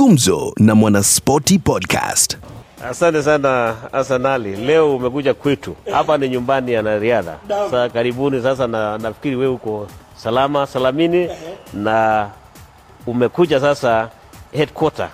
Gumzo 0.00 0.52
na 0.58 0.74
Mwanaspoti 0.74 1.58
Podcast. 1.58 2.38
Asante 2.90 3.22
sana 3.22 3.76
Asanali, 3.92 4.56
leo 4.56 4.96
umekuja 4.96 5.34
kwetu 5.34 5.76
hapa, 5.92 6.18
ni 6.18 6.28
nyumbani 6.28 6.72
ya 6.72 6.82
nariadha 6.82 7.36
Sasa 7.48 7.88
karibuni. 7.88 8.42
Sasa 8.42 8.66
na, 8.66 8.98
nafikiri 8.98 9.36
wewe 9.36 9.52
uko 9.52 9.86
salama 10.16 10.66
salamini 10.66 11.28
na 11.74 12.28
umekuja 13.06 13.60
sasa 13.60 14.08
headquarter 14.52 15.08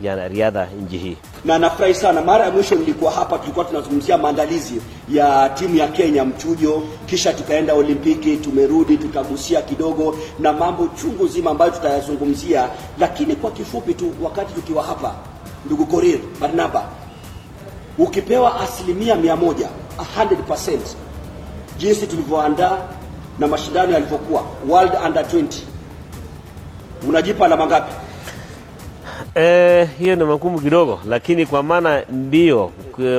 ya 0.00 0.28
riadha 0.28 0.68
nchi 0.82 0.98
hii. 0.98 1.16
na 1.44 1.58
nafurahi 1.58 1.94
sana. 1.94 2.20
Mara 2.22 2.44
ya 2.44 2.50
mwisho 2.50 2.74
nilikuwa 2.74 3.12
hapa, 3.12 3.38
tulikuwa 3.38 3.64
tunazungumzia 3.64 4.18
maandalizi 4.18 4.80
ya 5.12 5.48
timu 5.48 5.76
ya 5.76 5.88
Kenya 5.88 6.24
mchujo, 6.24 6.82
kisha 7.06 7.32
tukaenda 7.32 7.74
Olimpiki, 7.74 8.36
tumerudi 8.36 8.96
tukagusia 8.96 9.62
kidogo 9.62 10.16
na 10.38 10.52
mambo 10.52 10.86
chungu 11.00 11.28
zima 11.28 11.50
ambayo 11.50 11.70
tutayazungumzia, 11.70 12.68
lakini 12.98 13.36
kwa 13.36 13.50
kifupi 13.50 13.94
tu, 13.94 14.12
wakati 14.22 14.54
tukiwa 14.54 14.82
hapa, 14.82 15.14
ndugu 15.66 15.86
Korir 15.86 16.18
Barnaba, 16.40 16.84
ukipewa 17.98 18.60
asilimia 18.60 19.14
mia 19.16 19.36
moja 19.36 19.68
100% 20.18 20.78
jinsi 21.78 22.06
tulivyoandaa 22.06 22.78
na 23.38 23.46
mashindano 23.46 23.92
yalivyokuwa 23.92 24.42
World 24.68 24.92
Under 25.06 25.22
20 25.24 25.44
unajipa 27.08 27.44
alama 27.46 27.66
ngapi? 27.66 27.92
Eh, 29.34 29.88
hiyo 29.98 30.16
ni 30.16 30.24
magumu 30.24 30.60
kidogo, 30.60 31.00
lakini 31.08 31.46
kwa 31.46 31.62
maana 31.62 32.02
ndio 32.10 32.72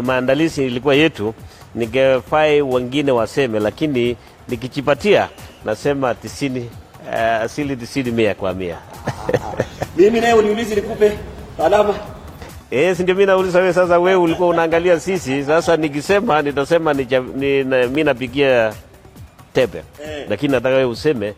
maandalizi 0.04 0.66
ilikuwa 0.66 0.96
yetu, 0.96 1.34
ningefai 1.76 2.62
wengine 2.62 3.12
waseme, 3.12 3.60
lakini 3.60 4.18
nikijipatia 4.48 5.30
nasema 5.66 6.16
tisini, 6.16 6.70
uh, 7.08 7.14
asili 7.20 7.76
tisini 7.76 8.12
mia 8.12 8.36
kwa 8.36 8.54
mia. 8.54 8.78
Mimi 9.98 10.22
naye 10.22 10.34
uniulizi 10.34 10.76
nikupe 10.76 11.18
alama 11.66 11.96
Eh, 12.72 12.96
si 12.96 13.04
ndio 13.04 13.16
mimi 13.16 13.26
nauliza 13.26 13.60
wewe 13.60 13.74
sasa, 13.74 14.00
wewe 14.00 14.16
ulikuwa 14.22 14.50
unaangalia 14.50 15.00
sisi, 15.00 15.44
sasa 15.44 15.78
nikisema 15.78 16.42
nitasema 16.42 16.94
ni, 16.94 17.08
ni, 17.36 17.64
mimi 17.64 18.04
napigia 18.04 18.74
tepe 19.54 19.78
Eh. 19.78 20.26
lakini 20.30 20.52
nataka 20.52 20.76
wewe 20.76 20.90
useme 20.90 21.34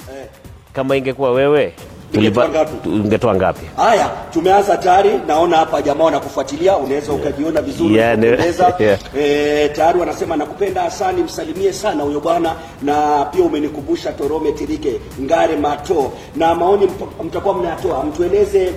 kama 0.74 0.96
ingekuwa 0.96 1.32
wewe 1.32 1.74
Ungetoa 2.16 3.36
ngapi? 3.36 3.66
Haya, 3.76 4.10
tumeanza 4.34 4.78
tayari. 4.78 5.10
Naona 5.28 5.58
hapa 5.58 5.82
jamaa 5.82 6.04
wanakufuatilia, 6.04 6.78
unaweza 6.78 7.12
ukajiona 7.14 7.62
vizuri 7.62 7.96
Yeah, 7.96 8.16
kupendeza. 8.16 8.74
yeah. 8.80 9.00
E, 9.18 9.70
tayari 9.70 10.00
wanasema 10.00 10.36
nakupenda 10.36 10.82
Hasani, 10.82 11.24
msalimie 11.24 11.74
sana 11.74 12.04
huyo 12.04 12.20
bwana, 12.20 12.56
na 12.82 13.26
pia 13.26 13.44
umenikumbusha 13.46 14.12
Torome 14.12 14.52
Tirike 14.52 15.00
Ngare 15.22 15.56
Mato, 15.56 16.12
na 16.36 16.56
maoni 16.56 16.88
mtakuwa 17.24 17.54
mnayatoa, 17.54 18.04
mtueleze 18.04 18.74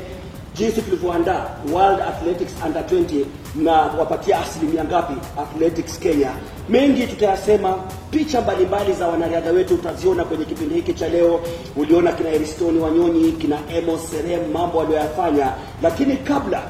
jinsi 0.55 0.83
tulivyoandaa 0.83 1.47
World 1.73 2.01
Athletics 2.01 2.53
Under 2.67 2.83
20 2.83 3.25
na 3.55 3.73
wapatia 3.73 4.41
asilimia 4.41 4.85
ngapi 4.85 5.15
Athletics 5.43 5.99
Kenya. 5.99 6.31
Mengi 6.71 7.07
tutayasema, 7.07 7.75
picha 8.11 8.41
mbalimbali 8.41 8.93
za 8.93 9.09
wanariadha 9.09 9.51
wetu 9.51 9.75
utaziona 9.75 10.25
kwenye 10.25 10.45
kipindi 10.45 10.75
hiki 10.75 10.95
cha 10.95 11.09
leo. 11.09 11.41
Uliona 11.77 12.13
kina 12.13 12.29
Eristoni 12.31 12.79
Wanyonyi, 12.79 13.33
kina 13.33 13.59
Emos 13.77 14.11
Serem, 14.11 14.41
mambo 14.53 14.81
aliyoyafanya. 14.81 15.53
lakini 15.83 16.17
kabla 16.17 16.63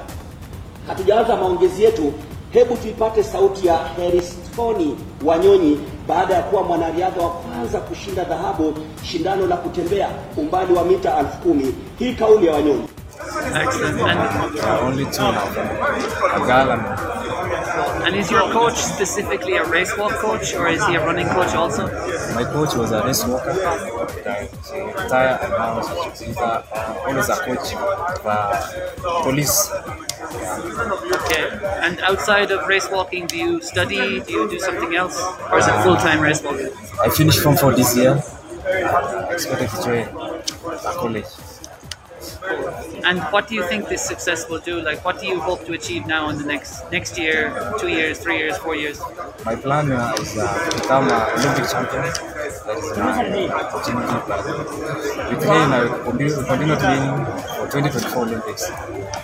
hatujaanza 0.86 1.36
maongezi 1.36 1.82
yetu, 1.84 2.12
hebu 2.50 2.76
tuipate 2.76 3.22
sauti 3.22 3.66
ya 3.66 3.78
Heristoni 3.96 4.96
Wanyonyi 5.24 5.80
baada 6.08 6.34
ya 6.34 6.42
kuwa 6.42 6.62
mwanariadha 6.62 7.22
wa 7.22 7.30
kwanza 7.30 7.80
kushinda 7.80 8.24
dhahabu 8.24 8.74
shindano 9.02 9.46
la 9.46 9.56
kutembea 9.56 10.08
umbali 10.36 10.72
wa 10.74 10.84
mita 10.84 11.18
elfu 11.18 11.36
kumi. 11.38 11.74
Hii 11.98 12.12
kauli 12.14 12.46
ya 12.46 12.52
Wanyonyi. 12.54 12.84
Excellent. 13.64 14.10
And 18.04 18.16
is 18.16 18.30
your 18.30 18.50
coach 18.52 18.76
specifically 18.76 19.56
a 19.56 19.64
race 19.68 19.96
walk 19.96 20.12
coach 20.12 20.54
or 20.54 20.68
is 20.68 20.84
he 20.86 20.94
a 20.94 21.04
running 21.04 21.26
coach 21.28 21.54
also? 21.54 21.86
my 22.34 22.44
coach 22.44 22.74
was 22.74 22.92
a 22.92 23.04
race 23.04 23.24
walker. 23.24 23.52
She 24.66 24.80
retired 24.80 25.40
and 25.42 25.50
now 25.52 25.80
she's 26.14 26.36
always 26.36 27.28
a 27.28 27.36
coach 27.46 27.74
uh, 28.24 29.22
police. 29.22 29.70
Okay. 31.12 31.44
And 31.82 32.00
outside 32.00 32.50
of 32.50 32.66
race 32.66 32.88
walking, 32.90 33.26
do 33.26 33.36
you 33.36 33.60
study? 33.60 34.20
Do 34.20 34.32
you 34.32 34.50
do 34.50 34.58
something 34.58 34.94
else? 34.94 35.20
Or 35.50 35.58
is 35.58 35.66
it 35.66 35.82
full 35.82 35.96
time 35.96 36.20
race 36.20 36.42
walking? 36.42 36.70
I 37.02 37.10
finished 37.10 37.40
Form 37.40 37.56
4 37.56 37.74
this 37.74 37.96
year. 37.96 38.22
I 38.64 39.32
expected 39.32 39.68
to 39.70 39.82
join 39.82 40.08
a 40.08 40.92
college. 40.94 41.26
And 43.04 43.20
what 43.32 43.48
do 43.48 43.54
you 43.54 43.66
think 43.68 43.88
this 43.88 44.04
success 44.04 44.48
will 44.48 44.58
do? 44.60 44.80
Like, 44.80 45.04
what 45.04 45.20
do 45.20 45.26
you 45.26 45.40
hope 45.40 45.64
to 45.66 45.72
achieve 45.72 46.06
now 46.06 46.28
in 46.30 46.36
the 46.38 46.44
next 46.44 46.90
next 46.92 47.18
year, 47.18 47.74
two 47.78 47.88
years, 47.88 48.18
three 48.18 48.38
years, 48.38 48.56
four 48.58 48.74
years? 48.74 49.00
My 49.44 49.56
plan 49.56 49.90
uh, 49.92 50.14
is 50.20 50.32
to 50.34 50.70
become 50.82 51.08
an 51.08 51.20
Olympic 51.38 51.66
champion. 51.70 52.02
That 52.66 52.76
is 52.78 52.96
my 52.96 53.48
opportunity. 53.50 54.14
We 55.30 55.36
train, 55.44 55.68
I 55.72 56.02
continue, 56.04 56.34
continue 56.44 56.76
training 56.76 57.16
2024 57.70 58.22
Olympics. 58.24 58.70
Uh, 58.70 58.74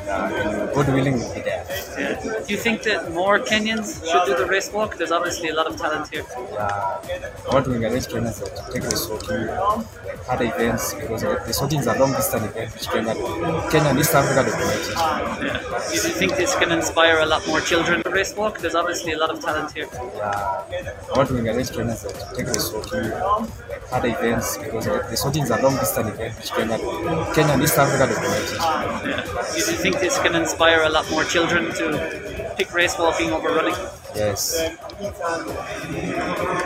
and 0.09 0.75
God 0.75 0.89
willing, 0.95 1.15
we'll 1.19 1.35
be 1.35 1.41
there. 1.41 1.65
Yeah. 1.99 2.21
Do 2.47 2.53
you 2.53 2.59
think 2.59 2.83
that 2.85 3.13
more 3.13 3.39
Kenyans 3.39 4.05
should 4.09 4.25
do 4.27 4.37
the 4.37 4.47
race 4.47 4.73
walk? 4.73 4.97
There's 4.97 5.11
obviously 5.13 5.49
a 5.49 5.55
lot 5.55 5.67
of 5.67 5.77
talent 5.77 6.09
here. 6.13 6.25
uh, 6.59 7.01
I 7.51 7.55
want 7.55 7.65
to 7.67 7.73
encourage 7.75 8.07
trainers 8.07 8.39
that 8.41 8.71
take 8.73 8.83
this 8.83 9.09
walking 9.09 9.47
like 9.47 10.17
hard 10.27 10.41
events 10.43 10.95
because 10.95 11.25
uh, 11.25 11.43
the 11.47 11.53
sorting 11.53 11.81
is 11.81 11.87
a 11.87 11.99
long 11.99 12.13
distance 12.13 12.45
event 12.45 12.73
which 12.75 12.89
Kenya, 12.89 13.15
Kenya 13.71 13.89
and 13.91 13.99
East 13.99 14.15
Africa 14.15 14.51
dominated. 14.51 14.95
Yeah. 14.95 15.89
Do 15.89 15.95
you 15.95 16.01
think 16.01 16.37
this 16.37 16.55
can 16.57 16.71
inspire 16.73 17.19
a 17.21 17.27
lot 17.27 17.47
more 17.47 17.61
children 17.61 18.03
to 18.03 18.11
race 18.11 18.35
walk? 18.37 18.59
There's 18.61 18.75
obviously 18.75 19.13
a 19.13 19.19
lot 19.19 19.31
of 19.31 19.41
talent 19.41 19.73
here. 19.73 19.89
Uh, 19.93 20.65
I 21.13 21.17
want 21.17 21.29
to 21.31 21.37
encourage 21.37 21.71
trainers 21.71 22.03
that 22.03 22.35
take 22.37 22.47
this 22.47 22.73
walking 22.73 23.11
like 23.11 23.85
hard 23.91 24.05
events 24.05 24.59
because 24.59 24.87
uh, 24.87 25.07
the 25.11 25.17
sorting 25.17 25.43
is 25.43 25.51
a 25.51 25.61
long 25.63 25.75
distance 25.77 26.09
event 26.15 26.37
which 26.37 26.51
Kenya, 26.53 26.79
Kenya 27.35 27.53
and 27.55 27.63
East 27.63 27.79
Africa 27.79 28.13
dominated. 28.13 28.36
Yeah. 28.37 29.23
Do 29.53 29.59
you 29.59 29.77
think 29.85 30.01
this 30.01 30.19
can 30.19 30.35
inspire 30.35 30.83
a 30.83 30.89
lot 30.89 31.11
more 31.11 31.25
children 31.25 31.73
to 31.75 32.55
pick 32.57 32.73
race 32.75 32.99
walking 32.99 33.31
over 33.31 33.49
running? 33.49 33.75
Yes. 34.15 34.61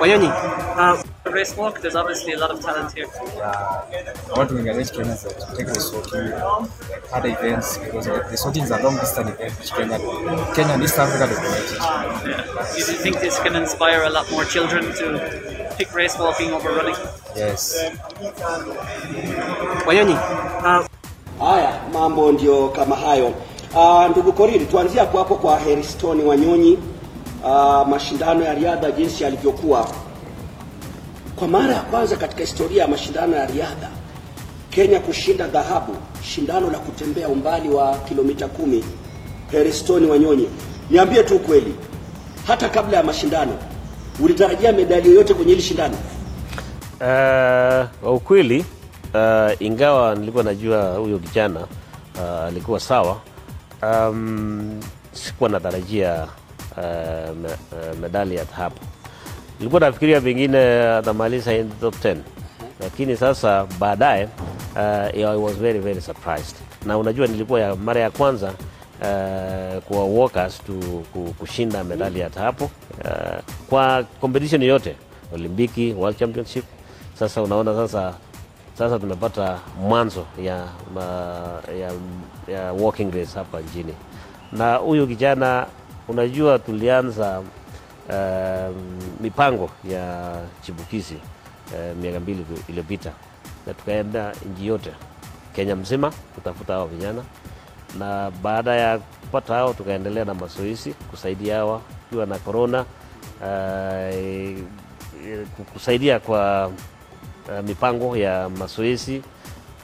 Wanyonyi, 0.00 0.30
Race 1.26 1.56
walk, 1.56 1.80
there's 1.80 1.94
obviously 1.94 2.32
a 2.32 2.38
lot 2.38 2.50
of 2.50 2.60
talent 2.60 2.92
here. 2.92 3.06
Uh, 3.06 3.84
I 3.92 4.38
want 4.38 4.48
to 4.50 4.56
encourage 4.56 4.90
trainers 4.90 5.22
that 5.22 5.38
take 5.56 5.66
this 5.66 5.92
walking 5.92 6.30
like 6.30 7.06
hard 7.08 7.24
events 7.26 7.78
because 7.78 8.08
uh, 8.08 8.26
the 8.30 8.36
sorting 8.36 8.64
is 8.64 8.70
a 8.70 8.82
long 8.82 8.96
distance 8.96 9.30
event 9.30 9.52
which 9.60 9.70
Kenya, 9.70 9.98
Kenya 10.54 10.74
and 10.74 10.82
East 10.82 10.98
Africa 10.98 11.32
dominated. 11.32 11.78
Yeah. 11.78 12.72
Do 12.72 12.78
you 12.78 12.84
think 12.84 13.20
this 13.20 13.38
can 13.40 13.54
inspire 13.54 14.04
a 14.04 14.10
lot 14.10 14.30
more 14.30 14.44
children 14.44 14.84
to 14.96 15.74
pick 15.76 15.94
race 15.94 16.18
walking 16.18 16.50
over 16.50 16.70
running? 16.70 16.96
Yes. 17.36 17.78
Wanyonyi, 19.86 20.16
ah, 20.64 20.86
Haya, 21.40 21.80
mambo 21.92 22.32
ndio 22.32 22.68
kama 22.68 22.96
hayo. 22.96 23.32
Uh, 23.74 24.06
ndugu 24.10 24.32
Koriri, 24.32 24.66
tuanzie 24.66 25.00
hapo 25.00 25.18
hapo 25.18 25.34
kwa 25.34 25.58
Heristoni 25.58 26.24
Wanyonyi. 26.24 26.78
Uh, 27.44 27.88
mashindano 27.88 28.44
ya 28.44 28.54
riadha 28.54 28.90
jinsi 28.90 29.22
yalivyokuwa 29.24 29.88
kwa 31.36 31.48
mara 31.48 31.74
ya 31.74 31.80
kwanza 31.80 32.16
katika 32.16 32.40
historia 32.40 32.82
ya 32.82 32.88
mashindano 32.88 33.36
ya 33.36 33.46
riadha, 33.46 33.88
Kenya 34.70 35.00
kushinda 35.00 35.46
dhahabu 35.46 35.96
shindano 36.22 36.70
la 36.70 36.78
kutembea 36.78 37.28
umbali 37.28 37.68
wa 37.68 37.96
kilomita 37.96 38.48
kumi. 38.48 38.84
Heristoni 39.50 40.06
Wanyonyi, 40.06 40.48
niambie 40.90 41.22
tu 41.22 41.38
kweli, 41.38 41.74
hata 42.46 42.68
kabla 42.68 42.96
ya 42.96 43.02
mashindano 43.02 43.52
ulitarajia 44.24 44.72
medali 44.72 45.08
yoyote 45.08 45.34
kwenye 45.34 45.50
hili 45.50 45.62
shindano? 45.62 45.96
Uh, 48.02 48.14
ukweli 48.14 48.64
uh, 49.14 49.62
ingawa 49.62 50.14
nilikuwa 50.14 50.44
najua 50.44 50.94
huyo 50.94 51.18
kijana 51.18 51.60
uh, 51.60 52.44
alikuwa 52.46 52.80
sawa, 52.80 53.20
um, 53.82 54.80
sikuwa 55.12 55.50
natarajia 55.50 56.26
uh, 56.76 57.36
me, 57.36 57.48
uh, 57.48 57.98
medali 58.00 58.36
ya 58.36 58.44
dhahabu. 58.44 58.76
Nilikuwa 59.58 59.80
nafikiria 59.80 60.20
pengine 60.20 60.88
atamaliza 60.88 61.54
in 61.54 61.70
top 61.80 61.94
10 62.04 62.16
lakini 62.80 63.16
sasa 63.16 63.66
baadaye 63.78 64.28
uh, 64.76 64.80
I 65.32 65.36
was 65.36 65.54
very 65.56 65.78
very 65.78 66.00
surprised, 66.00 66.56
na 66.86 66.98
unajua 66.98 67.26
nilikuwa 67.26 67.60
ya 67.60 67.76
mara 67.76 68.00
ya 68.00 68.10
kwanza 68.10 68.46
uh, 69.00 69.82
kwa 69.82 70.04
walkers 70.04 70.58
tu 70.64 71.04
kushinda 71.38 71.84
medali 71.84 72.20
ya 72.20 72.28
dhahabu 72.28 72.64
uh, 72.64 73.38
kwa 73.68 74.04
competition 74.20 74.62
yote 74.62 74.96
Olimpiki, 75.34 75.92
World 75.98 76.18
Championship. 76.18 76.64
Sasa 77.18 77.42
unaona 77.42 77.74
sasa 77.74 78.14
sasa 78.80 78.98
tumepata 78.98 79.58
mwanzo 79.80 80.24
ya, 80.42 80.64
ya, 81.80 81.92
ya 82.48 82.72
walking 82.72 83.10
race 83.12 83.34
hapa 83.38 83.60
nchini, 83.60 83.94
na 84.52 84.74
huyu 84.76 85.06
kijana 85.06 85.66
unajua 86.08 86.58
tulianza 86.58 87.40
uh, 88.08 88.76
mipango 89.20 89.70
ya 89.90 90.34
chipukizi 90.62 91.14
uh, 91.14 91.96
miaka 92.02 92.20
mbili 92.20 92.46
iliyopita. 92.68 93.12
Na 93.66 93.74
tukaenda 93.74 94.32
nchi 94.52 94.66
yote 94.66 94.90
Kenya 95.54 95.76
mzima 95.76 96.10
kutafuta 96.34 96.72
hao 96.72 96.86
vijana. 96.86 97.22
Na 97.98 98.30
baada 98.42 98.74
ya 98.76 98.98
kupata 98.98 99.54
hao 99.54 99.72
tukaendelea 99.74 100.24
na 100.24 100.34
mazoezi 100.34 100.92
kusaidia 100.92 101.56
hawa 101.56 101.80
kiwa 102.10 102.26
na 102.26 102.38
korona 102.38 102.84
uh, 103.40 104.58
kusaidia 105.72 106.20
kwa 106.20 106.70
uh, 107.48 107.64
mipango 107.68 108.16
ya 108.16 108.48
mazoezi 108.48 109.22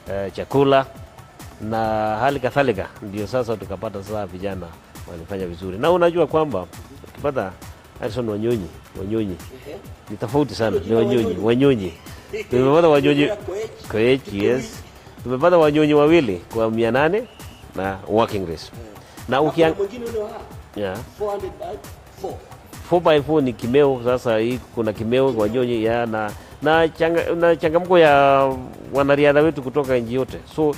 uh, 0.07 0.33
chakula 0.33 0.85
na 1.61 1.77
hali 2.17 2.39
kadhalika, 2.39 2.87
ndio 3.01 3.27
sasa 3.27 3.57
tukapata 3.57 4.03
sasa 4.03 4.25
vijana 4.25 4.67
walifanya 5.11 5.45
vizuri, 5.47 5.77
na 5.77 5.91
unajua 5.91 6.27
kwamba 6.27 6.65
ukipata 7.07 7.51
Harrison 7.99 8.29
Wanyonyi 8.29 8.67
Wanyonyi. 8.99 9.35
Ni 10.09 10.17
tofauti 10.17 10.55
sana, 10.55 10.79
ni 10.85 10.93
Wanyonyi. 10.95 11.37
Wanyonyi 11.43 11.93
tumepata 12.49 12.87
Wanyonyi. 12.87 13.29
Koech, 13.91 14.33
yes, 14.33 14.79
tumepata 15.23 15.57
Wanyonyi 15.57 15.93
wawili 15.93 16.41
kwa 16.53 16.71
mia 16.71 16.91
nane 16.91 17.23
na 17.75 17.97
walking 18.07 18.47
race. 18.47 18.71
Na 19.29 19.41
ukiang... 19.41 19.73
yeah. 20.75 20.97
400 21.19 21.39
by 21.39 22.27
4 22.27 23.21
4x4 23.21 23.41
ni 23.41 23.53
kimeo. 23.53 24.01
Sasa. 24.05 24.37
Hii 24.37 24.59
kuna 24.75 24.93
kimeo 24.93 25.33
Wanyonyi 25.37 25.83
ya 25.83 26.05
na 26.05 26.31
na, 26.61 26.87
changa, 26.89 27.35
na 27.35 27.55
changamko 27.55 27.99
ya 27.99 28.43
wanariadha 28.93 29.41
wetu 29.41 29.61
kutoka 29.61 29.97
nchi 29.97 30.13
yote, 30.13 30.37
so 30.55 30.75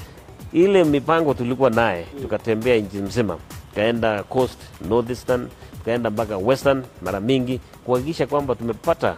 ile 0.54 0.84
mipango 0.84 1.34
tulikuwa 1.34 1.70
naye, 1.70 2.06
tukatembea 2.22 2.76
nchi 2.78 2.98
mzima, 2.98 3.38
tukaenda 3.70 4.24
coast, 4.24 4.60
northeastern, 4.90 5.48
tukaenda 5.78 6.10
mpaka 6.10 6.38
western 6.38 6.84
mara 7.02 7.20
mingi 7.20 7.60
kuhakikisha 7.86 8.28
kwamba 8.28 8.56
tumepata 8.56 9.16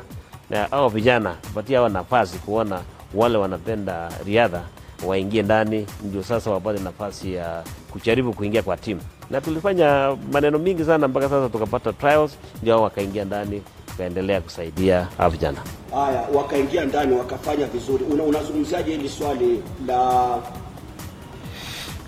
na 0.50 0.64
hao 0.64 0.90
vijana 0.90 1.36
tupatia 1.42 1.78
hawa 1.78 1.90
nafasi 1.90 2.38
kuona 2.38 2.82
wale 3.14 3.38
wanapenda 3.38 4.10
riadha 4.26 4.62
waingie 5.06 5.42
ndani, 5.42 5.88
ndio 6.04 6.24
sasa 6.24 6.52
wapate 6.52 6.80
nafasi 6.84 7.34
ya 7.34 7.64
kujaribu 7.92 8.34
kuingia 8.34 8.64
kwa 8.64 8.78
timu, 8.78 9.02
na 9.30 9.42
tulifanya 9.42 10.18
maneno 10.32 10.58
mingi 10.60 10.86
sana 10.86 11.08
mpaka 11.08 11.30
sasa 11.30 11.50
tukapata 11.50 11.94
trials, 11.94 12.38
ndio 12.62 12.82
wakaingia 12.82 13.26
ndani, 13.26 13.62
tukaendelea 14.02 14.42
kusaidia 14.42 15.08
vijana. 15.32 15.58
haya 15.94 16.28
wakaingia 16.34 16.86
ndani 16.86 17.16
wakafanya 17.16 17.66
vizuri. 17.66 18.04
Una, 18.04 18.24
unazungumziaje 18.24 18.92
hili 18.92 19.10
swali 19.10 19.64
la 19.88 20.38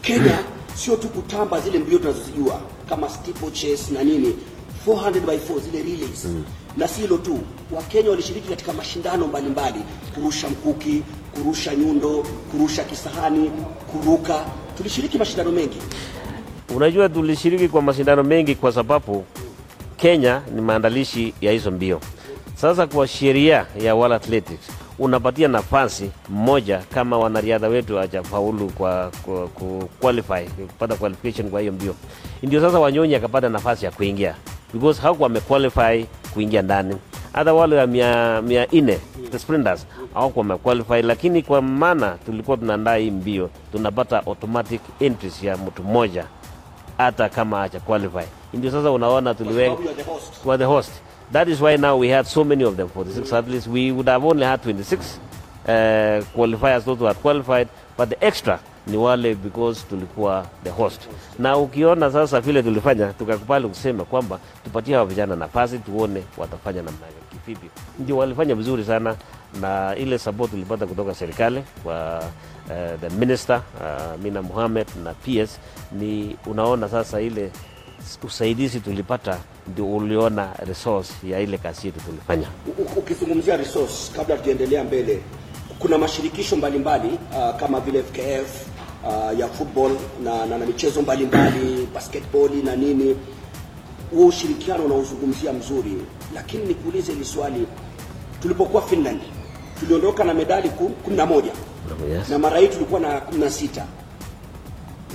Kenya? 0.02 0.40
Sio 0.76 0.96
tu 0.96 1.08
kutamba 1.10 1.60
zile 1.60 1.80
mbio 1.80 2.00
tunazozijua 2.00 2.62
kama 2.90 3.10
steeplechase 3.10 3.94
na 3.94 4.04
nini 4.04 4.36
400 4.88 5.12
by 5.12 5.36
4 5.36 5.60
zile 5.60 5.84
relays 5.84 6.28
na 6.78 6.88
si 6.88 7.02
hilo 7.02 7.18
tu, 7.18 7.40
Wakenya 7.72 8.10
walishiriki 8.10 8.50
katika 8.50 8.74
mashindano 8.74 9.28
mbalimbali, 9.28 9.80
kurusha 10.16 10.50
mkuki, 10.50 11.04
kurusha 11.34 11.76
nyundo, 11.76 12.26
kurusha 12.52 12.84
kisahani, 12.84 13.52
kuruka. 13.92 14.46
Tulishiriki 14.78 15.18
mashindano 15.18 15.52
mengi. 15.52 15.78
Unajua, 16.76 17.10
tulishiriki 17.10 17.68
kwa 17.68 17.82
mashindano 17.82 18.24
mengi 18.24 18.56
kwa 18.56 18.72
sababu 18.72 19.26
Kenya 20.04 20.42
ni 20.56 20.62
maandalishi 20.62 21.34
ya 21.42 21.52
hizo 21.52 21.72
mbio. 21.72 22.00
Sasa 22.56 22.88
kwa 22.88 23.08
sheria 23.08 23.66
ya 23.80 23.96
World 23.96 24.14
Athletics 24.14 24.70
unapatia 25.00 25.48
nafasi 25.48 26.12
mmoja 26.30 26.78
kama 26.94 27.18
wanariadha 27.18 27.68
wetu 27.68 27.98
hajafaulu 27.98 28.70
kwa, 28.70 29.12
kwa, 29.26 29.48
ku 29.48 29.90
qualify 30.02 30.44
kupata 30.68 30.96
qualification 30.96 31.50
kwa 31.50 31.60
hiyo 31.62 31.74
mbio, 31.74 31.96
ndio 32.44 32.62
sasa 32.62 32.80
Wanyonyi 32.80 33.16
akapata 33.16 33.50
nafasi 33.50 33.86
ya 33.86 33.92
kuingia 33.92 34.36
because 34.74 35.02
hakuwa 35.02 35.26
amequalify 35.30 36.06
kuingia 36.34 36.62
ndani. 36.62 36.96
Hata 37.34 37.54
wale 37.54 37.76
wa 37.78 37.88
mia, 37.88 38.42
mia 38.42 38.68
nne 38.72 39.00
sprinters 39.40 39.88
hawakuwa 40.14 40.44
wamequalify, 40.44 41.02
lakini 41.02 41.42
kwa 41.42 41.62
maana 41.62 42.18
tulikuwa 42.26 42.58
tunaandaa 42.58 42.96
hii 42.96 43.12
mbio 43.12 43.50
tunapata 43.72 44.26
automatic 44.26 44.82
entries 45.00 45.44
ya 45.44 45.58
mtu 45.58 45.84
mmoja 45.84 46.26
hata 46.98 47.30
kama 47.30 47.58
haja 47.58 47.80
qualify. 47.80 48.26
Ndio 48.54 48.72
sasa 48.72 48.92
unaona 48.92 49.34
tuliweka 49.34 49.76
kwa 50.44 50.58
the 50.58 50.66
host. 50.66 50.92
That 51.32 51.48
is 51.48 51.62
why 51.62 51.78
now 51.78 52.00
we 52.00 52.10
had 52.10 52.26
so 52.28 52.44
many 52.44 52.64
of 52.64 52.76
them, 52.76 52.88
46 52.96 53.34
athletes. 53.34 53.68
We 53.68 53.92
would 53.92 54.08
have 54.08 54.28
only 54.28 54.46
had 54.46 54.62
26 54.62 55.00
uh, 55.66 56.26
qualifiers, 56.36 56.84
those 56.86 57.00
who 57.00 57.06
had 57.06 57.18
qualified, 57.22 57.68
but 57.98 58.10
the 58.10 58.26
extra 58.26 58.60
ni 58.88 58.98
wale 58.98 59.36
because 59.36 59.84
tulikuwa 59.90 60.46
the 60.64 60.70
host. 60.70 61.02
Na 61.40 61.58
ukiona 61.58 62.12
sasa 62.12 62.42
vile 62.42 62.64
tulifanya, 62.64 63.14
tukakubali 63.14 63.68
kusema 63.68 64.06
kwamba 64.06 64.40
tupatie 64.64 64.94
hawa 64.94 65.06
vijana 65.06 65.36
nafasi 65.36 65.80
tuone 65.80 66.24
watafanya 66.38 66.82
namna 66.82 67.00
kivipi. 67.32 67.70
Ndio 68.00 68.18
walifanya 68.18 68.56
vizuri 68.56 68.84
sana, 68.86 69.16
na 69.62 69.96
ile 69.96 70.20
support 70.20 70.52
tulipata 70.52 70.86
kutoka 70.88 71.16
serikali 71.16 71.64
kwa 71.84 72.24
uh, 72.66 73.00
the 73.02 73.10
minister 73.10 73.62
uh, 73.82 74.22
Mina 74.24 74.42
Mohamed 74.42 74.88
na 75.04 75.14
PS 75.14 75.60
ni 75.92 76.36
unaona 76.46 76.90
sasa 76.90 77.22
ile 77.22 77.52
usaidizi 78.24 78.80
tulipata 78.80 79.38
ndio 79.68 79.86
uliona 79.96 80.50
resource 80.66 81.14
ya 81.28 81.40
ile 81.40 81.58
kazi 81.58 81.88
yetu 81.88 82.00
tulifanya. 82.00 82.48
Ukizungumzia 82.98 83.58
resource, 83.58 84.12
kabla 84.16 84.38
tujaendelea 84.38 84.84
mbele, 84.84 85.22
kuna 85.80 85.98
mashirikisho 85.98 86.56
mbalimbali 86.56 87.08
uh, 87.08 87.56
kama 87.60 87.80
vile 87.80 88.04
FKF 88.04 88.66
uh, 89.04 89.40
ya 89.40 89.48
football 89.48 89.92
na, 90.24 90.46
na, 90.46 90.58
na 90.58 90.66
michezo 90.66 91.02
mbalimbali 91.02 91.88
basketball 91.94 92.50
na 92.64 92.76
nini, 92.76 93.16
huo 94.12 94.28
ushirikiano 94.28 94.84
unaozungumzia 94.86 95.54
mzuri, 95.54 95.98
lakini 96.36 96.66
nikuulize 96.66 97.12
hili 97.14 97.26
swali, 97.26 97.68
tulipokuwa 98.42 98.82
Finland 98.82 99.22
tuliondoka 99.80 100.24
na 100.24 100.34
medali 100.34 100.70
ku- 100.70 100.90
kumi 100.90 101.18
na 101.18 101.26
moja 101.26 101.52
Yes. 102.12 102.30
na 102.30 102.40
mara 102.40 102.58
hii 102.60 102.68
tulikuwa 102.68 103.00
na 103.00 103.22
kumi 103.22 103.40
na 103.40 103.50
sita. 103.50 103.86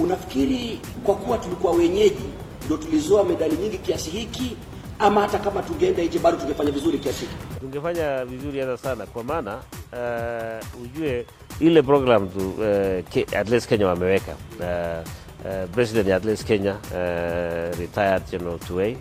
Unafikiri 0.00 0.81
kwa 1.05 1.14
kuwa 1.14 1.38
tulikuwa 1.38 1.73
wenyeji 1.73 2.25
ndio 2.64 2.76
tulizoa 2.76 3.25
medali 3.25 3.56
nyingi 3.56 3.79
kiasi 3.79 4.11
hiki, 4.11 4.56
ama 4.99 5.20
hata 5.20 5.38
kama 5.38 5.62
tungeenda 5.62 6.02
nje 6.02 6.19
bado 6.19 6.37
tungefanya 6.37 6.70
vizuri 6.70 6.99
kiasi 6.99 7.20
hiki? 7.20 7.61
Tungefanya 7.61 8.25
vizuri 8.25 8.61
hata 8.61 8.76
sana, 8.76 9.06
kwa 9.06 9.25
maana 9.25 9.55
uh, 9.93 10.82
ujue 10.84 11.26
ile 11.60 11.82
program 11.82 12.28
tu 12.28 12.38
uh, 12.38 13.02
Ke- 13.10 13.26
Athletes 13.37 13.66
Kenya 13.66 13.87
wameweka. 13.87 14.32
Uh, 14.60 15.02
uh, 15.44 15.70
president 15.75 16.08
ya 16.08 16.16
Athletes 16.16 16.44
Kenya 16.44 16.72
uh, 16.93 17.78
retired 17.78 18.22
General 18.31 18.58
Tuwei. 18.58 18.96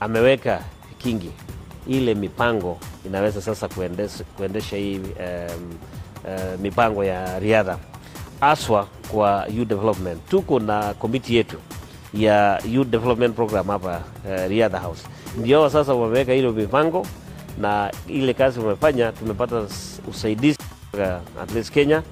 Ameweka 0.00 0.60
kingi. 0.98 1.30
Ile 1.86 2.14
mipango 2.14 2.78
inaweza 3.06 3.42
sasa 3.42 3.68
kuendesha, 3.68 4.24
kuendesha 4.36 4.76
hii 4.76 4.96
um, 4.98 5.70
uh, 6.24 6.60
mipango 6.60 7.04
ya 7.04 7.38
riadha. 7.38 7.78
Aswa 8.40 8.86
kwa 9.10 9.46
youth 9.56 9.68
development. 9.68 10.28
Tuko 10.28 10.60
na 10.60 10.94
komiti 10.94 11.36
yetu 11.36 11.56
ya 12.14 12.60
youth 12.72 12.88
development 12.88 13.34
program 13.34 13.66
hapa 13.66 14.02
uh, 14.24 14.48
Riadha 14.48 14.78
House, 14.78 15.02
ndio 15.38 15.70
sasa 15.70 15.94
wameweka 15.94 16.34
ile 16.34 16.50
mipango 16.50 17.06
na 17.58 17.90
ile 18.08 18.34
kazi 18.34 18.60
wamefanya, 18.60 19.12
tumepata 19.12 19.66
usaidizi 20.10 20.58
kutoka 20.94 21.54
least 21.54 21.72
Kenya 21.72 22.02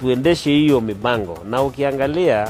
tuendeshe 0.00 0.50
hiyo 0.50 0.80
mipango, 0.80 1.38
na 1.50 1.62
ukiangalia 1.62 2.48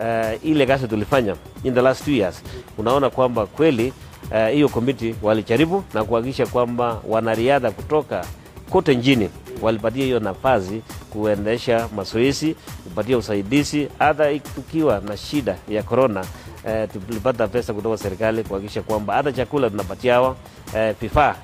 uh, 0.00 0.44
ile 0.46 0.66
kazi 0.66 0.88
tulifanya 0.88 1.36
in 1.64 1.74
the 1.74 1.82
last 1.82 2.04
two 2.04 2.10
years, 2.12 2.42
unaona 2.78 3.10
kwamba 3.10 3.46
kweli 3.46 3.92
uh, 4.30 4.48
hiyo 4.48 4.68
komiti 4.68 5.14
walijaribu 5.22 5.84
na 5.94 6.04
kuhakikisha 6.04 6.46
kwamba 6.46 7.00
wanariadha 7.08 7.70
kutoka 7.70 8.24
kote 8.70 8.94
nchini 8.94 9.28
walipatia 9.62 10.04
hiyo 10.04 10.20
nafasi 10.20 10.82
kuendesha 11.10 11.88
mazoezi, 11.96 12.56
kupatia 12.84 13.18
usaidizi. 13.18 13.88
Hata 13.98 14.38
tukiwa 14.38 15.00
na 15.08 15.16
shida 15.16 15.56
ya 15.68 15.82
korona. 15.82 16.24
eh, 16.68 16.88
tulipata 17.06 17.48
pesa 17.48 17.74
kutoka 17.74 17.96
serikali 17.98 18.42
kuhakikisha 18.44 18.82
kwamba 18.82 19.14
hata 19.14 19.32
chakula 19.32 19.70
tunapatia 19.70 20.14
hawa 20.14 20.36
eh, 20.76 20.94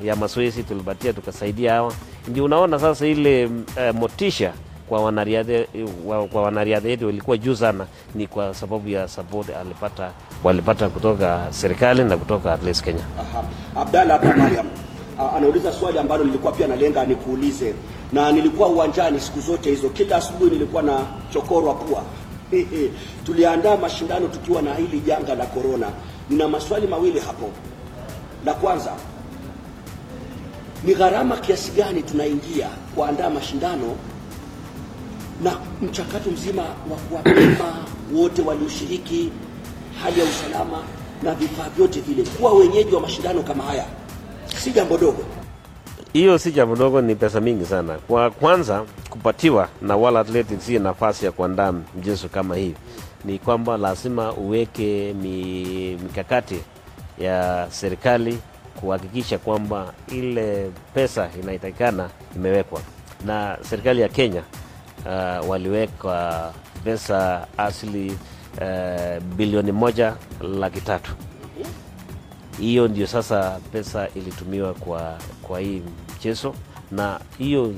ya 0.05 0.17
mazoezi 0.17 0.63
tulipatia, 0.63 1.13
tukasaidia 1.13 1.73
hawa. 1.73 1.93
Ndio 2.29 2.45
unaona 2.45 2.79
sasa 2.79 3.07
ile 3.07 3.47
uh, 3.47 3.95
motisha 3.95 4.53
kwa 4.89 5.05
wanariadha 5.05 5.65
wa- 6.07 6.27
kwa 6.27 6.43
wanariadha 6.43 6.89
yetu 6.89 7.11
ilikuwa 7.11 7.37
juu 7.37 7.55
sana, 7.55 7.87
ni 8.15 8.27
kwa 8.27 8.55
sababu 8.55 8.89
ya 8.89 9.09
support 9.09 9.49
alipata 9.61 10.11
walipata 10.45 10.89
kutoka 10.89 11.47
serikali 11.50 12.05
na 12.05 12.17
kutoka 12.17 12.53
Athletics 12.53 12.83
Kenya. 12.83 13.05
Aha. 13.21 13.45
Abdalla 13.83 14.12
hapa 14.15 14.37
Mariam 14.37 14.67
anauliza 15.37 15.73
swali 15.73 15.99
ambalo 15.99 16.25
nilikuwa 16.25 16.53
pia 16.53 16.67
nalenga 16.67 17.05
nikuulize, 17.07 17.75
na 18.12 18.33
nilikuwa 18.33 18.69
uwanjani 18.69 19.21
siku 19.21 19.41
zote 19.41 19.71
hizo, 19.71 19.89
kila 19.89 20.17
asubuhi 20.17 20.50
nilikuwa 20.50 20.83
na 20.83 20.99
chokorwa 21.33 21.75
pua. 21.75 22.03
Tuliandaa 23.27 23.77
mashindano 23.77 24.29
tukiwa 24.29 24.62
na 24.62 24.75
hili 24.75 25.00
janga 25.00 25.35
la 25.35 25.47
korona. 25.47 25.87
Nina 26.31 26.49
maswali 26.49 26.87
mawili 26.87 27.21
hapo. 27.21 27.50
La 28.45 28.55
kwanza 28.55 28.93
ni 30.85 30.95
gharama 30.95 31.37
kiasi 31.37 31.71
gani 31.71 32.03
tunaingia 32.03 32.69
kuandaa 32.95 33.31
mashindano 33.31 33.97
na 35.43 35.57
mchakato 35.83 36.31
mzima 36.31 36.63
wa 36.63 36.97
kuwapima 37.09 37.85
wote 38.15 38.43
walioshiriki, 38.43 39.33
hali 40.03 40.21
ya 40.21 40.27
usalama 40.27 40.83
na 41.23 41.35
vifaa 41.35 41.69
vyote 41.69 42.01
vile. 42.01 42.23
Kuwa 42.23 42.53
wenyeji 42.53 42.95
wa 42.95 43.01
mashindano 43.01 43.43
kama 43.43 43.65
haya 43.65 43.85
si 44.63 44.71
jambo 44.71 44.99
dogo. 44.99 45.25
hiyo 46.13 46.39
si 46.39 46.53
jambo 46.53 46.77
dogo, 46.77 47.01
ni 47.01 47.15
pesa 47.15 47.41
mingi 47.41 47.65
sana. 47.67 47.95
Kwa 47.99 48.31
kwanza 48.31 48.85
kupatiwa 49.11 49.69
na 49.83 49.97
World 49.97 50.17
Athletics 50.17 50.67
hii 50.67 50.79
nafasi 50.79 51.25
ya 51.25 51.33
kuandaa 51.33 51.73
mchezo 51.73 52.29
kama 52.29 52.57
hii 52.57 52.75
ni 53.25 53.39
kwamba 53.39 53.77
lazima 53.77 54.33
uweke 54.33 55.15
mikakati 56.03 56.61
ya 57.19 57.67
serikali 57.71 58.39
kuhakikisha 58.81 59.39
kwamba 59.39 59.93
ile 60.09 60.71
pesa 60.95 61.29
inahitakikana 61.43 62.11
imewekwa, 62.37 62.81
na 63.27 63.59
serikali 63.71 64.01
ya 64.01 64.09
Kenya 64.09 64.43
uh, 65.07 65.51
waliweka 65.51 66.53
pesa 66.85 67.47
asili 67.59 68.11
uh, 68.61 69.23
bilioni 69.37 69.73
moja 69.73 70.15
laki 70.41 70.81
tatu. 70.81 71.11
Hiyo 72.59 72.89
ndio 72.89 73.07
sasa 73.07 73.59
pesa 73.73 74.09
ilitumiwa 74.15 74.75
kwa 74.75 75.19
kwa 75.43 75.61
hii 75.61 75.83
mchezo, 76.17 76.55
na 76.91 77.21
hiyo 77.39 77.75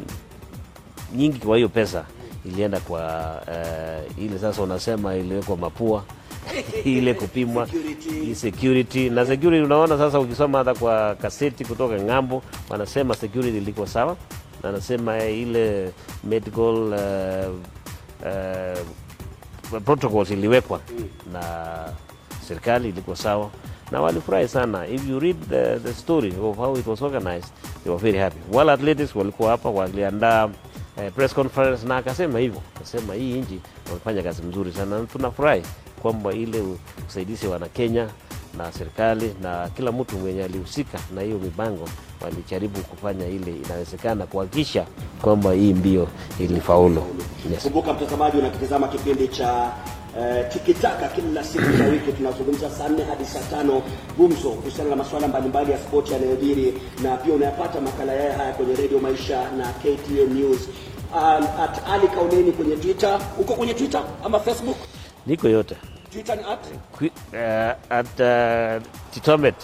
nyingi 1.16 1.38
kwa 1.38 1.56
hiyo 1.56 1.68
pesa 1.68 2.04
ilienda 2.44 2.80
kwa 2.80 3.35
uh, 3.49 4.18
ile 4.25 4.38
sasa 4.38 4.62
unasema 4.62 5.14
iliwekwa 5.14 5.56
mapua 5.56 6.04
ile 6.84 7.14
kupimwa 7.14 7.66
Security. 7.66 8.34
security 8.34 9.11
na 9.11 9.26
security. 9.26 9.64
Unaona 9.64 9.99
sasa, 9.99 10.20
ukisoma 10.20 10.58
hata 10.58 10.75
kwa 10.75 11.14
kaseti 11.14 11.64
kutoka 11.64 11.94
ng'ambo, 12.02 12.42
wanasema 12.70 13.14
security 13.14 13.56
ilikuwa 13.58 13.87
sawa, 13.87 14.16
na 14.62 14.68
anasema 14.68 15.25
ile 15.25 15.92
medical 16.25 16.61
uh, 16.61 17.54
uh, 19.72 19.82
protocols 19.84 20.30
iliwekwa 20.30 20.80
na 21.32 21.42
serikali 22.49 22.88
ilikuwa 22.88 23.16
sawa 23.16 23.50
na 23.90 24.00
walifurahi 24.00 24.49
sana. 24.49 24.87
If 24.87 25.08
you 25.08 25.20
read 25.20 25.37
the, 25.49 25.78
the 25.78 25.94
story 25.94 26.32
of 26.42 26.56
how 26.56 26.76
it 26.78 26.87
was 26.87 27.02
organized, 27.02 27.50
they 27.84 27.92
were 27.92 28.02
very 28.02 28.18
happy. 28.18 28.37
World 28.52 28.70
Athletics 28.70 29.16
walikuwa 29.16 29.50
hapa 29.50 29.70
waliandaa 29.70 30.49
eh, 30.99 31.12
press 31.12 31.34
conference 31.34 31.87
na 31.87 31.96
akasema 31.96 32.38
hivyo, 32.38 32.61
akasema 32.76 33.14
hii 33.14 33.32
nchi 33.40 33.61
wamefanya 33.88 34.22
kazi 34.22 34.42
mzuri 34.42 34.72
sana, 34.72 34.99
na 34.99 35.06
tunafurahi 35.06 35.62
kwamba 36.02 36.32
ile 36.32 36.62
usaidizi 37.09 37.47
wana 37.47 37.68
Kenya 37.68 38.09
na 38.59 38.73
serikali 38.73 39.35
na 39.42 39.68
kila 39.76 39.92
mtu 39.92 40.18
mwenye 40.18 40.44
alihusika 40.44 40.99
na 41.14 41.23
hiyo 41.23 41.38
mipango 41.38 41.88
walijaribu 42.21 42.80
kufanya 42.80 43.26
ile 43.26 43.52
inawezekana 43.64 44.26
kuhakikisha 44.26 44.87
kwamba 45.23 45.52
hii 45.52 45.75
mbio 45.75 46.09
ilifaulu. 46.38 47.02
Yes. 47.52 47.62
Kumbuka 47.62 47.92
mtazamaji, 47.92 48.38
unakitazama 48.38 48.88
kipindi 48.88 49.28
cha 49.28 49.73
uh, 50.18 50.52
Tikitaka 50.52 51.09
kila 51.09 51.44
siku 51.44 51.73
za 51.78 51.85
wiki. 51.85 52.12
Tunazungumza 52.12 52.71
saa 52.71 52.88
nne 52.88 53.04
hadi 53.04 53.25
saa 53.25 53.40
tano 53.50 53.82
gumzo 54.18 54.50
kuhusiana 54.50 54.90
na 54.90 54.97
masuala 54.97 55.28
mbalimbali 55.28 55.73
ya 55.73 55.78
spoti 55.78 56.12
yanayojiri, 56.12 56.75
na 57.02 57.16
pia 57.16 57.35
unayapata 57.35 57.80
makala 57.80 58.12
yaya 58.12 58.37
haya 58.38 58.52
kwenye 58.52 58.75
redio 58.75 58.99
Maisha 58.99 59.50
na 59.52 59.73
KTN 59.73 60.35
News. 60.35 60.68
Um, 61.14 61.47
at 61.61 61.82
Ali 61.88 62.09
Kauneni 62.09 62.52
kwenye 62.52 62.76
Twitter. 62.76 63.21
Uko 63.40 63.54
kwenye 63.54 63.75
Twitter 63.75 64.02
ama 64.25 64.40
Facebook? 64.40 64.76
Niko 65.26 65.49
yote 65.49 65.76
Twitter 66.12 66.37
ni 66.37 66.42
at 66.45 66.61
uh, 67.33 67.97
at 67.99 68.21
uh, 68.21 68.83
Titomet. 69.12 69.54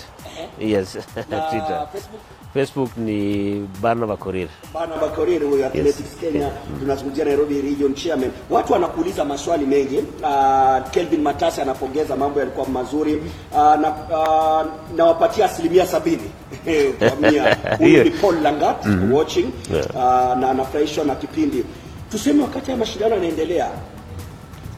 Yes, 0.58 0.94
na 1.30 1.40
Twitter. 1.50 1.88
Facebook 1.92 2.20
Facebook 2.54 2.96
ni 2.96 3.60
Barnaba 3.80 4.16
Korir. 4.16 4.48
Bana 4.74 4.96
Bakoriri 4.96 5.46
huyo 5.46 5.66
Athletics 5.66 6.16
Kenya, 6.20 6.50
tunazungumzia 6.80 7.24
Nairobi 7.24 7.60
Region 7.62 7.94
Chairman. 7.94 8.30
Watu 8.50 8.72
wanakuuliza 8.72 9.24
maswali 9.24 9.66
mengi. 9.66 9.98
Uh, 10.22 10.90
Kelvin 10.90 11.20
Matasa 11.20 11.62
anapongeza 11.62 12.16
mambo 12.16 12.38
yalikuwa 12.40 12.66
mazuri 12.68 13.14
uh, 13.52 13.58
na 13.58 13.90
uh, 14.10 14.66
nawapatia 14.96 15.44
asilimia 15.44 15.86
sabini. 15.86 16.30
Huyu 17.78 18.04
ni 18.04 18.10
Paul 18.10 18.42
Langat 18.42 18.86
watching 19.12 19.46
uh, 19.70 19.94
na 20.38 20.50
anafurahishwa 20.50 21.04
na 21.04 21.14
kipindi. 21.14 21.64
Tuseme 22.10 22.42
wakati 22.42 22.70
ya 22.70 22.76
mashindano 22.76 23.14
yanaendelea, 23.14 23.68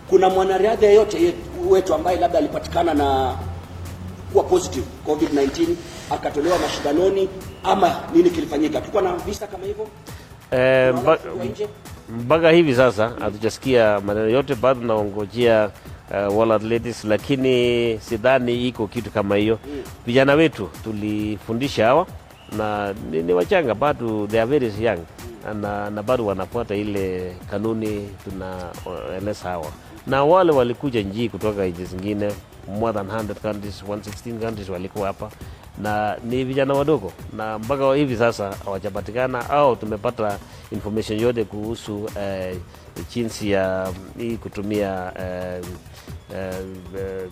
kuna 0.09 0.31
mwanariadha 0.31 0.87
yeyote 0.87 1.19
yetu- 1.19 1.50
wetu 1.69 1.95
ambaye 1.95 2.17
labda 2.21 2.39
alipatikana 2.39 2.95
na 2.95 3.37
kuwa 4.33 4.45
positive 4.45 4.87
COVID-19 5.09 5.67
akatolewa 6.11 6.59
mashindanoni 6.59 7.29
ama 7.65 7.97
nini 8.15 8.31
kilifanyika? 8.31 8.79
Tulikuwa 8.81 9.03
na 9.03 9.17
visa 9.17 9.47
kama 9.47 9.65
hivyo? 9.65 9.89
Eh, 10.51 10.95
mpaka 12.09 12.51
hivi 12.51 12.75
sasa 12.75 13.13
hatujasikia 13.21 14.01
maneno 14.01 14.29
yote, 14.29 14.55
bado 14.55 14.81
naongojea 14.81 15.71
uh, 16.11 16.37
World 16.37 16.53
Athletics, 16.53 17.05
lakini 17.05 17.99
sidhani 18.03 18.69
iko 18.69 18.87
kitu 18.87 19.11
kama 19.11 19.37
hiyo. 19.37 19.59
Vijana 20.07 20.35
wetu 20.35 20.69
tulifundisha 20.85 21.87
hawa 21.87 22.07
na 22.57 22.95
ni, 23.11 23.23
ni 23.23 23.33
wachanga 23.33 23.75
bado, 23.75 24.27
they 24.27 24.41
are 24.41 24.51
very 24.59 24.73
young. 24.85 24.99
Na, 25.61 25.91
na 25.91 26.03
bado 26.03 26.27
wanafuata 26.27 26.75
ile 26.75 27.37
kanuni 27.51 28.09
tunaeleza 28.25 29.49
hawa, 29.49 29.67
na 30.07 30.25
wale 30.25 30.53
walikuja 30.53 31.03
njii 31.03 31.29
kutoka 31.29 31.65
nchi 31.67 31.85
zingine 31.85 32.33
more 32.79 32.93
than 32.93 33.07
100 33.07 33.35
countries 33.35 33.83
116 33.89 34.39
countries 34.41 34.69
walikuwa 34.69 35.07
hapa. 35.07 35.31
Na 35.83 36.17
ni 36.25 36.45
vijana 36.45 36.75
wadogo, 36.75 37.13
na 37.37 37.59
mpaka 37.59 37.95
hivi 37.95 38.17
sasa 38.17 38.53
hawajapatikana 38.65 39.51
au 39.51 39.77
tumepata 39.77 40.39
information 40.73 41.21
yote 41.21 41.45
kuhusu 41.45 42.09
eh, 42.21 42.57
jinsi 43.15 43.51
ya 43.51 43.93
hii 44.19 44.37
kutumia 44.37 45.13
eh, 45.19 45.63
eh, 46.35 46.55
eh, 46.99 47.29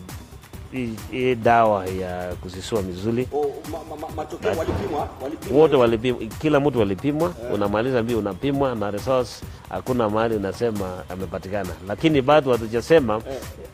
hii- 0.72 1.34
dawa 1.34 1.86
ya 1.86 2.34
kuzisua 2.42 2.82
mizuli 2.82 3.28
O, 3.32 3.46
ma, 3.72 3.78
ma, 3.90 3.96
ma, 3.96 4.08
matokeo 4.16 4.50
walipimwa 4.50 5.08
walipimwa 5.22 5.60
wote 5.62 5.76
walipimwa, 5.76 6.20
kila 6.40 6.60
mtu 6.60 6.78
walipimwa. 6.78 7.32
Unamaliza 7.54 8.02
mbio 8.02 8.18
unapimwa 8.18 8.74
na 8.74 8.90
results, 8.90 9.42
hakuna 9.68 10.08
mahali 10.10 10.36
unasema 10.36 11.02
amepatikana, 11.08 11.70
lakini 11.88 12.22
bado 12.22 12.52
hatujasema 12.52 13.20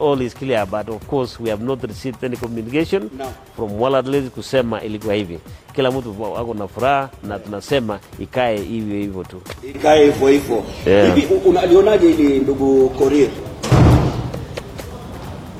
all 0.00 0.22
is 0.22 0.34
clear, 0.34 0.66
but 0.66 0.88
of 0.88 1.06
course 1.06 1.40
we 1.40 1.50
have 1.50 1.64
not 1.64 1.82
received 1.84 2.24
any 2.24 2.36
communication 2.36 3.10
No. 3.18 3.24
from 3.56 3.82
Wildlife 3.82 4.28
kusema 4.30 4.82
ilikuwa 4.82 5.14
hivi. 5.14 5.38
Kila 5.74 5.90
mtu 5.90 6.14
ako 6.38 6.54
na 6.54 6.68
furaha 6.68 7.10
na 7.22 7.38
tunasema 7.38 7.98
ikae 8.18 8.56
hivyo 8.58 8.96
hivyo 8.98 9.24
tu. 9.24 9.42
ikae 9.70 10.04
hivyo 10.04 10.28
hivyo. 10.28 10.62
Yeah. 10.86 11.14
Hivi 11.14 11.34
unalionaje 11.34 12.10
ili 12.10 12.38
ndugu 12.38 12.88
Korir? 12.90 13.28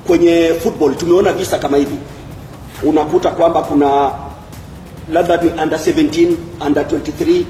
Kwenye 0.07 0.55
football 0.63 0.95
tumeona 0.97 1.33
visa 1.33 1.59
kama 1.59 1.77
hivi, 1.77 1.97
unakuta 2.83 3.31
kwamba 3.31 3.63
kuna 3.63 4.11
labda 5.13 5.37
ni 5.37 5.49
under 5.63 5.79
17, 5.79 6.33
under 6.67 6.83
23 6.85 7.45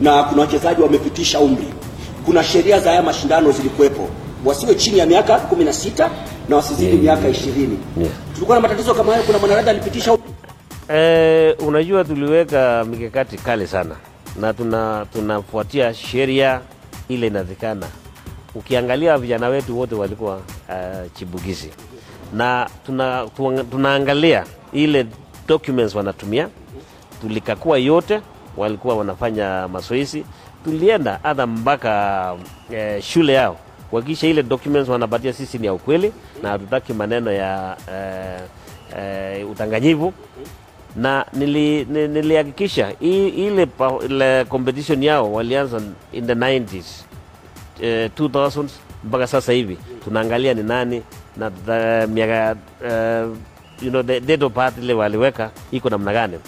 na 0.00 0.22
kuna 0.22 0.42
wachezaji 0.42 0.82
wamepitisha 0.82 1.40
umri. 1.40 1.66
Kuna 2.26 2.44
sheria 2.44 2.80
za 2.80 2.90
haya 2.90 3.02
mashindano 3.02 3.52
zilikuwepo, 3.52 4.08
wasiwe 4.44 4.74
chini 4.74 4.98
ya 4.98 5.06
miaka 5.06 5.36
16 5.38 6.10
na 6.48 6.56
wasizidi 6.56 6.96
miaka 6.96 7.28
20. 7.28 7.68
Yeah. 7.98 8.10
Tulikuwa 8.34 8.56
na 8.56 8.60
matatizo 8.62 8.94
kama 8.94 9.12
hayo, 9.12 9.24
kuna 9.24 9.38
mwanariadha 9.38 9.70
alipitisha 9.70 10.12
umri. 10.12 10.30
Eh, 10.88 11.56
unajua 11.66 12.04
tuliweka 12.04 12.84
mikakati 12.84 13.36
kali 13.36 13.66
sana 13.66 13.96
na 14.40 14.54
tuna 14.54 15.06
tunafuatia 15.12 15.94
sheria 15.94 16.60
ile 17.08 17.26
inatakikana. 17.26 17.86
Ukiangalia 18.54 19.18
vijana 19.18 19.48
wetu 19.48 19.78
wote 19.78 19.94
walikuwa 19.94 20.40
uh, 20.70 21.12
chibukizi 21.14 21.70
na 22.32 22.70
tuna, 22.86 23.26
tuna, 23.36 23.64
tunaangalia 23.64 24.44
ile 24.72 25.06
documents 25.48 25.94
wanatumia, 25.94 26.48
tulikakua 27.20 27.78
yote, 27.78 28.20
walikuwa 28.56 28.96
wanafanya 28.96 29.68
mazoezi, 29.68 30.24
tulienda 30.64 31.20
hata 31.22 31.46
mpaka 31.46 32.34
eh, 32.72 33.02
shule 33.02 33.32
yao 33.32 33.56
kuhakikisha 33.90 34.26
ile 34.26 34.42
documents 34.42 34.88
wanapatia 34.88 35.32
sisi 35.32 35.58
ni 35.58 35.66
ya 35.66 35.72
ukweli 35.72 36.12
na 36.42 36.48
hatutaki 36.48 36.92
maneno 36.92 37.32
ya 37.32 37.76
eh, 37.92 38.40
eh, 38.98 39.50
udanganyifu. 39.50 40.12
Na 40.96 41.26
nili- 41.38 42.08
nilihakikisha 42.08 42.92
nili 43.00 43.28
ile, 43.28 43.68
ile 44.08 44.44
competition 44.44 45.02
yao 45.02 45.32
walianza 45.32 45.80
in 46.12 46.26
the 46.26 46.34
90s 46.34 46.84
eh, 47.80 48.10
2000s 48.18 48.68
mpaka 49.04 49.26
sasa 49.26 49.52
hivi. 49.52 49.78
Tunaangalia 50.04 50.54
ni 50.54 50.62
nani 50.62 51.02
na 51.36 51.50
tuta- 51.50 52.06
miaka 52.06 52.56
uh, 52.80 53.36
you 53.82 53.90
know, 53.90 54.02
the 54.02 54.20
date 54.20 54.44
of 54.44 54.52
birth 54.54 54.78
ile 54.78 54.92
waliweka 54.94 55.50
iko 55.70 55.90
namna 55.90 56.12
gani, 56.12 56.38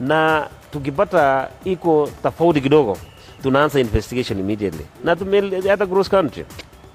na 0.00 0.48
tukipata 0.72 1.48
iko 1.64 2.08
tofauti 2.22 2.60
kidogo 2.60 2.98
tunaanza 3.42 3.80
investigation 3.80 4.38
immediately, 4.38 4.86
na 5.04 5.16
tume 5.16 5.60
hata 5.68 5.86
cross 5.86 6.08
country 6.10 6.44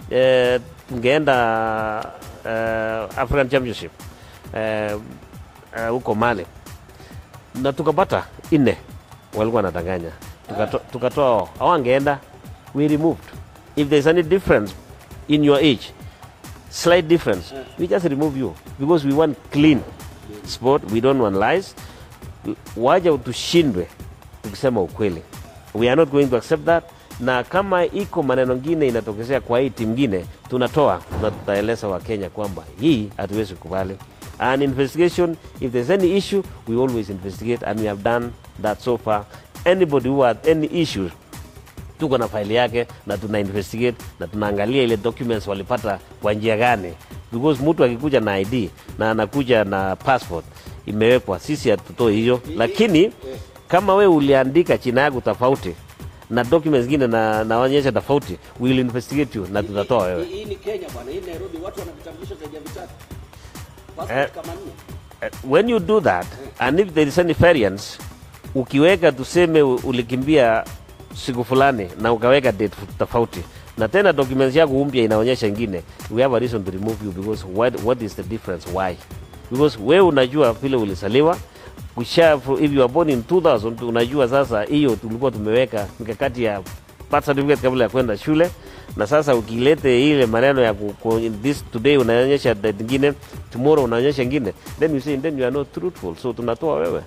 eh, 0.09 0.59
tungeenda 0.89 1.35
uh, 2.45 3.19
African 3.19 3.49
Championship 3.49 3.91
huko 5.89 6.11
uh, 6.11 6.17
uh, 6.17 6.17
Mali. 6.17 6.45
Na 7.61 7.73
tukapata 7.73 8.23
nne 8.51 8.77
walikuwa 9.33 9.59
wanadanganya, 9.63 10.11
Tukato- 10.49 10.81
tukatoa 10.91 11.47
hawangeenda, 11.59 12.19
we 12.75 12.87
removed. 12.87 13.23
If 13.75 13.89
there's 13.89 14.07
any 14.07 14.23
difference 14.23 14.75
in 15.29 15.43
your 15.43 15.59
age, 15.59 15.91
slight 16.69 17.07
difference, 17.07 17.53
we 17.77 17.87
just 17.87 18.05
remove 18.05 18.37
you 18.37 18.53
because 18.79 19.05
we 19.07 19.13
want 19.13 19.37
clean 19.51 19.81
sport, 20.45 20.83
we 20.91 20.99
don't 21.01 21.19
want 21.21 21.35
lies. 21.35 21.75
Waja 22.77 23.17
tushindwe 23.17 23.87
tukisema 24.43 24.81
ukweli. 24.81 25.21
We 25.73 25.87
are 25.89 25.95
not 25.95 26.09
going 26.11 26.27
to 26.27 26.37
accept 26.37 26.65
that, 26.65 26.83
na 27.19 27.43
kama 27.43 27.85
iko 27.85 28.23
maneno 28.23 28.55
ngine 28.55 28.87
inatokezea 28.87 29.41
kwa 29.41 29.59
hii 29.59 29.69
timu 29.69 29.93
ngine, 29.93 30.25
tunatoa 30.49 31.01
na 31.21 31.31
tutaeleza 31.31 31.87
Wakenya 31.87 32.29
kwamba 32.29 32.63
hii 32.81 33.09
hatuwezi 33.17 33.53
kubali. 33.55 33.97
An 34.39 34.61
investigation, 34.61 35.35
if 35.61 35.71
there's 35.71 35.89
any 35.89 36.17
issue, 36.17 36.43
we 36.67 36.75
always 36.83 37.09
investigate 37.09 37.65
and 37.65 37.79
we 37.79 37.87
have 37.87 38.03
done 38.03 38.29
that 38.61 38.79
so 38.81 38.97
far. 38.97 39.25
Anybody 39.65 40.09
who 40.09 40.21
had 40.23 40.37
any 40.51 40.67
issues 40.81 41.11
tuko 41.99 42.17
na 42.17 42.27
faili 42.27 42.55
yake 42.55 42.87
na 43.07 43.17
tuna 43.17 43.39
investigate 43.39 43.97
na 44.19 44.27
tunaangalia 44.27 44.83
ile 44.83 44.97
documents 44.97 45.47
walipata 45.47 45.99
kwa 46.21 46.33
njia 46.33 46.57
gani, 46.57 46.93
because 47.31 47.63
mtu 47.63 47.83
akikuja 47.83 48.19
na 48.19 48.39
ID 48.39 48.69
na 48.97 49.11
anakuja 49.11 49.63
na 49.63 49.95
passport 49.95 50.45
imewekwa, 50.85 51.39
sisi 51.39 51.69
hatutoi 51.69 52.15
hiyo, 52.15 52.41
lakini 52.55 53.11
kama 53.67 53.95
we 53.95 54.05
uliandika 54.07 54.77
china 54.77 55.01
yako 55.01 55.21
tofauti 55.21 55.75
na 56.29 56.43
documents 56.43 56.83
zingine 56.85 57.07
na 57.07 57.43
naonyesha 57.43 57.91
tofauti, 57.91 58.37
we 58.59 58.69
will 58.69 58.79
investigate 58.79 59.37
you 59.39 59.47
na 59.51 59.63
tutatoa 59.63 60.03
wewe. 60.03 60.25
Hii 60.25 60.45
ni 60.45 60.55
Kenya 60.55 60.89
bwana, 60.93 61.11
hii 61.11 61.21
Nairobi 61.25 61.57
watu 61.63 61.79
wana 61.79 61.91
vitambulisho 61.91 62.35
zaidi 62.35 62.55
ya 62.55 62.61
vitatu. 62.61 62.89
Eh. 62.89 63.95
Passport 63.97 64.31
kama 64.31 64.53
nne. 64.53 64.71
Uh, 65.21 65.51
when 65.51 65.69
you 65.69 65.79
do 65.79 66.01
that 66.01 66.25
and 66.59 66.79
if 66.79 66.93
there 66.93 67.07
is 67.09 67.17
any 67.17 67.33
variance 67.33 67.83
ukiweka 68.55 69.11
tuseme 69.11 69.61
ulikimbia 69.61 70.63
siku 71.15 71.43
fulani 71.43 71.87
na 72.01 72.13
ukaweka 72.13 72.51
date 72.51 72.75
tofauti. 72.99 73.39
Na 73.77 73.87
tena 73.87 74.13
documents 74.13 74.55
yako 74.55 74.73
umpya 74.73 75.03
inaonyesha 75.03 75.47
ingine. 75.47 75.81
We 76.11 76.21
have 76.21 76.35
a 76.35 76.39
reason 76.39 76.63
to 76.63 76.71
remove 76.71 77.05
you 77.05 77.11
because 77.11 77.45
what, 77.55 77.83
what 77.83 78.01
is 78.01 78.15
the 78.15 78.23
difference? 78.23 78.67
Why? 78.73 78.95
Because 79.51 79.77
wewe 79.83 80.01
unajua 80.01 80.53
vile 80.53 80.77
ulisaliwa. 80.77 81.37
Kusha, 81.95 82.39
if 82.61 82.71
you 82.73 82.83
are 82.83 82.93
born 82.93 83.09
in 83.09 83.21
2000 83.21 83.85
unajua 83.85 84.27
sasa 84.27 84.63
hiyo 84.63 84.95
tulikuwa 84.95 85.31
tumeweka 85.31 85.87
mikakati 85.99 86.43
ya 86.43 86.61
birth 87.11 87.25
certificate 87.25 87.61
kabla 87.61 87.83
ya 87.83 87.89
kwenda 87.89 88.17
shule. 88.17 88.49
Na 88.97 89.07
sasa 89.07 89.35
ukilete 89.35 90.09
ile 90.09 90.25
maneno 90.25 90.61
ya 90.61 90.75
this 91.43 91.63
today 91.71 91.97
unaonyesha 91.97 92.53
date 92.55 92.83
ingine 92.83 93.13
tomorrow 93.53 93.85
unaonyesha 93.85 94.23
ingine. 94.23 94.53
Then 94.79 94.95
you 94.95 95.01
say 95.01 95.17
then 95.17 95.37
you 95.39 95.45
are 95.45 95.53
not 95.53 95.71
truthful. 95.73 96.15
So 96.15 96.33
tunatoa 96.33 96.75
wewe 96.75 97.01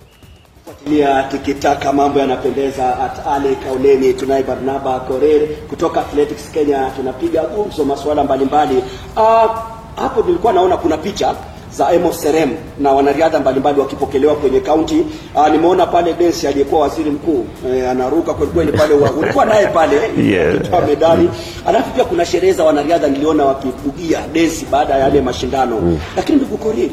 Fuatilia 0.64 1.22
tikitaka, 1.22 1.92
mambo 1.92 2.18
yanapendeza. 2.20 2.98
At 3.00 3.26
Ali 3.26 3.56
Kauleni 3.56 4.14
tunaye 4.14 4.42
Barnaba 4.42 5.00
Korir 5.00 5.48
kutoka 5.70 6.00
Athletics 6.00 6.50
Kenya, 6.52 6.90
tunapiga 6.96 7.42
gumzo 7.42 7.84
masuala 7.84 8.24
mbalimbali. 8.24 8.76
Uh, 9.16 9.50
hapo 9.96 10.22
nilikuwa 10.26 10.52
naona 10.52 10.76
kuna 10.76 10.96
picha 10.96 11.34
za 11.76 11.88
Amos 11.88 12.20
Serem 12.20 12.50
na 12.78 12.92
wanariadha 12.92 13.40
mbalimbali 13.40 13.80
wakipokelewa 13.80 14.34
kwenye 14.34 14.60
kaunti. 14.60 15.04
Uh, 15.34 15.48
nimeona 15.48 15.86
pale 15.86 16.12
Densi 16.12 16.46
aliyekuwa 16.46 16.80
waziri 16.80 17.10
mkuu 17.10 17.46
eh, 17.68 17.90
anaruka 17.90 18.34
kweli 18.34 18.52
kweli 18.52 18.72
pale, 18.72 18.94
ulikuwa 18.94 19.44
naye 19.44 19.66
pale 19.66 19.96
Yeah. 20.32 20.86
medali. 20.86 21.30
Alafu 21.66 21.90
pia 21.90 22.04
kuna 22.04 22.26
sherehe 22.26 22.52
za 22.52 22.64
wanariadha 22.64 23.08
niliona 23.08 23.44
wakibugia 23.44 24.20
densi 24.32 24.66
baada 24.70 24.92
ya 24.94 24.98
yale 25.00 25.20
mashindano. 25.20 25.98
Lakini 26.16 26.36
ndugu 26.38 26.56
Korir, 26.58 26.90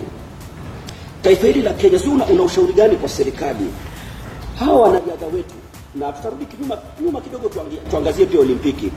taifa 1.21 1.47
hili 1.47 1.61
la 1.61 1.73
Kenya, 1.73 1.99
sio 1.99 2.11
una, 2.11 2.25
ushauri 2.43 2.73
gani 2.73 2.95
kwa 2.95 3.09
serikali 3.09 3.65
hawa 4.59 4.81
wanariadha 4.81 5.25
wetu, 5.25 5.53
na 5.95 6.11
tutarudi 6.11 6.45
kinyuma 6.45 6.77
nyuma 7.05 7.21
kidogo, 7.21 7.51
tuangazie 7.89 8.25
pia 8.25 8.39
Olimpiki, 8.39 8.91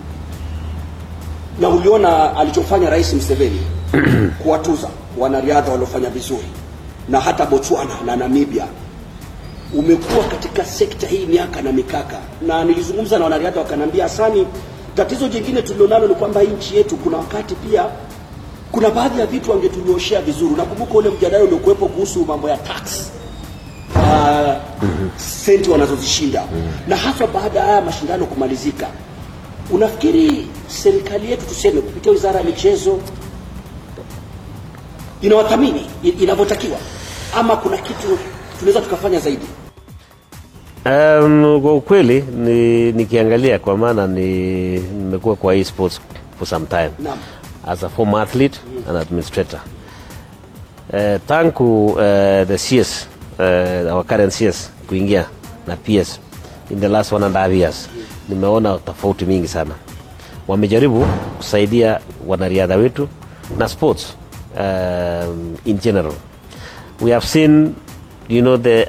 na 1.61 1.69
uliona 1.69 2.37
alichofanya 2.37 2.91
Rais 2.91 3.14
Museveni 3.14 3.61
kuwatuza 4.43 4.88
wanariadha 5.19 5.73
waliofanya 5.73 6.11
vizuri, 6.11 6.49
na 7.09 7.21
hata 7.21 7.47
Botswana 7.47 7.95
na 8.07 8.17
Namibia. 8.17 8.67
Umekuwa 9.75 10.25
katika 10.25 10.64
sekta 10.64 11.07
hii 11.07 11.26
miaka 11.26 11.62
na 11.62 11.73
mikaka, 11.73 12.19
na 12.47 12.64
nilizungumza 12.64 13.19
na 13.19 13.25
wanariadha 13.25 13.61
wakaniambia, 13.61 14.02
Hasani, 14.02 14.47
tatizo 14.97 15.29
jingine 15.29 15.62
tulilonalo 15.62 16.07
ni 16.07 16.14
kwamba 16.14 16.43
nchi 16.43 16.76
yetu 16.76 16.97
kuna 16.97 17.17
wakati 17.17 17.55
pia 17.55 17.85
kuna 18.73 18.91
baadhi 18.91 19.21
ya 19.21 19.26
vitu 19.26 19.50
wangetunyoshea 19.50 20.21
vizuri. 20.23 20.55
Nakumbuka 20.57 20.95
ule 20.95 21.11
mjadala 21.11 21.45
uliokuwepo 21.45 21.87
kuhusu 21.88 22.25
mambo 22.25 22.49
ya 22.49 22.57
tax 22.57 23.11
uh, 23.97 24.53
senti 25.16 25.70
wanazozishinda 25.70 26.44
na 26.88 26.97
hasa 26.97 27.27
baada 27.27 27.59
ya 27.61 27.64
haya 27.66 27.81
mashindano 27.83 28.27
kumalizika, 28.27 28.87
unafikiri 29.70 30.47
serikali 30.66 31.31
yetu 31.31 31.47
tuseme 31.47 31.81
kupitia 31.81 32.12
wizara 32.12 32.38
ya 32.38 32.44
michezo 32.44 32.99
inawathamini 35.20 35.87
inavyotakiwa, 36.20 36.79
ama 37.38 37.57
kuna 37.57 37.77
kitu 37.77 38.18
tunaweza 38.59 38.81
tukafanya 38.81 39.18
zaidi? 39.20 39.47
Um, 40.87 41.61
kwa 41.62 41.75
ukweli 41.75 42.20
ni, 42.23 42.92
nikiangalia 42.92 43.59
kwa 43.59 43.77
maana 43.77 44.07
ni 44.07 44.27
nimekuwa 44.79 45.37
kwa 45.37 45.55
e-sports 45.57 46.01
for 46.38 46.47
some 46.49 46.66
time 46.66 46.90
Naam. 46.99 47.18
As 47.66 47.83
a 47.83 47.88
former 47.88 48.20
athlete 48.22 48.59
and 48.88 48.96
administrator. 48.96 49.61
Uh, 50.92 51.18
tangu 51.27 51.87
uh, 51.92 52.44
the 52.44 52.59
CS 52.59 53.07
uh, 53.38 53.92
our 53.94 54.05
current 54.05 54.33
CS 54.33 54.70
kuingia 54.87 55.27
na 55.66 55.77
PS 55.77 56.18
in 56.70 56.81
the 56.81 56.88
last 56.88 57.12
one 57.12 57.22
and 57.27 57.37
a 57.37 57.38
half 57.40 57.53
years. 57.53 57.88
Nimeona 58.29 58.79
tofauti 58.79 59.25
mingi 59.25 59.48
sana. 59.48 59.75
Wamejaribu 60.48 61.07
kusaidia 61.37 62.01
wanariadha 62.27 62.77
wetu 62.77 63.09
na 63.59 63.68
sports 63.68 64.16
um, 64.59 65.57
in 65.64 65.79
general. 65.79 66.14
We 67.01 67.11
have 67.12 67.27
seen 67.27 67.75
you 68.29 68.40
know 68.42 68.57
the 68.57 68.88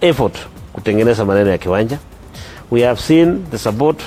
effort 0.00 0.34
kutengeneza 0.72 1.24
maneno 1.24 1.50
ya 1.50 1.58
kiwanja. 1.58 1.98
We 2.70 2.82
have 2.82 3.00
seen 3.00 3.44
the 3.50 3.58
support 3.58 4.02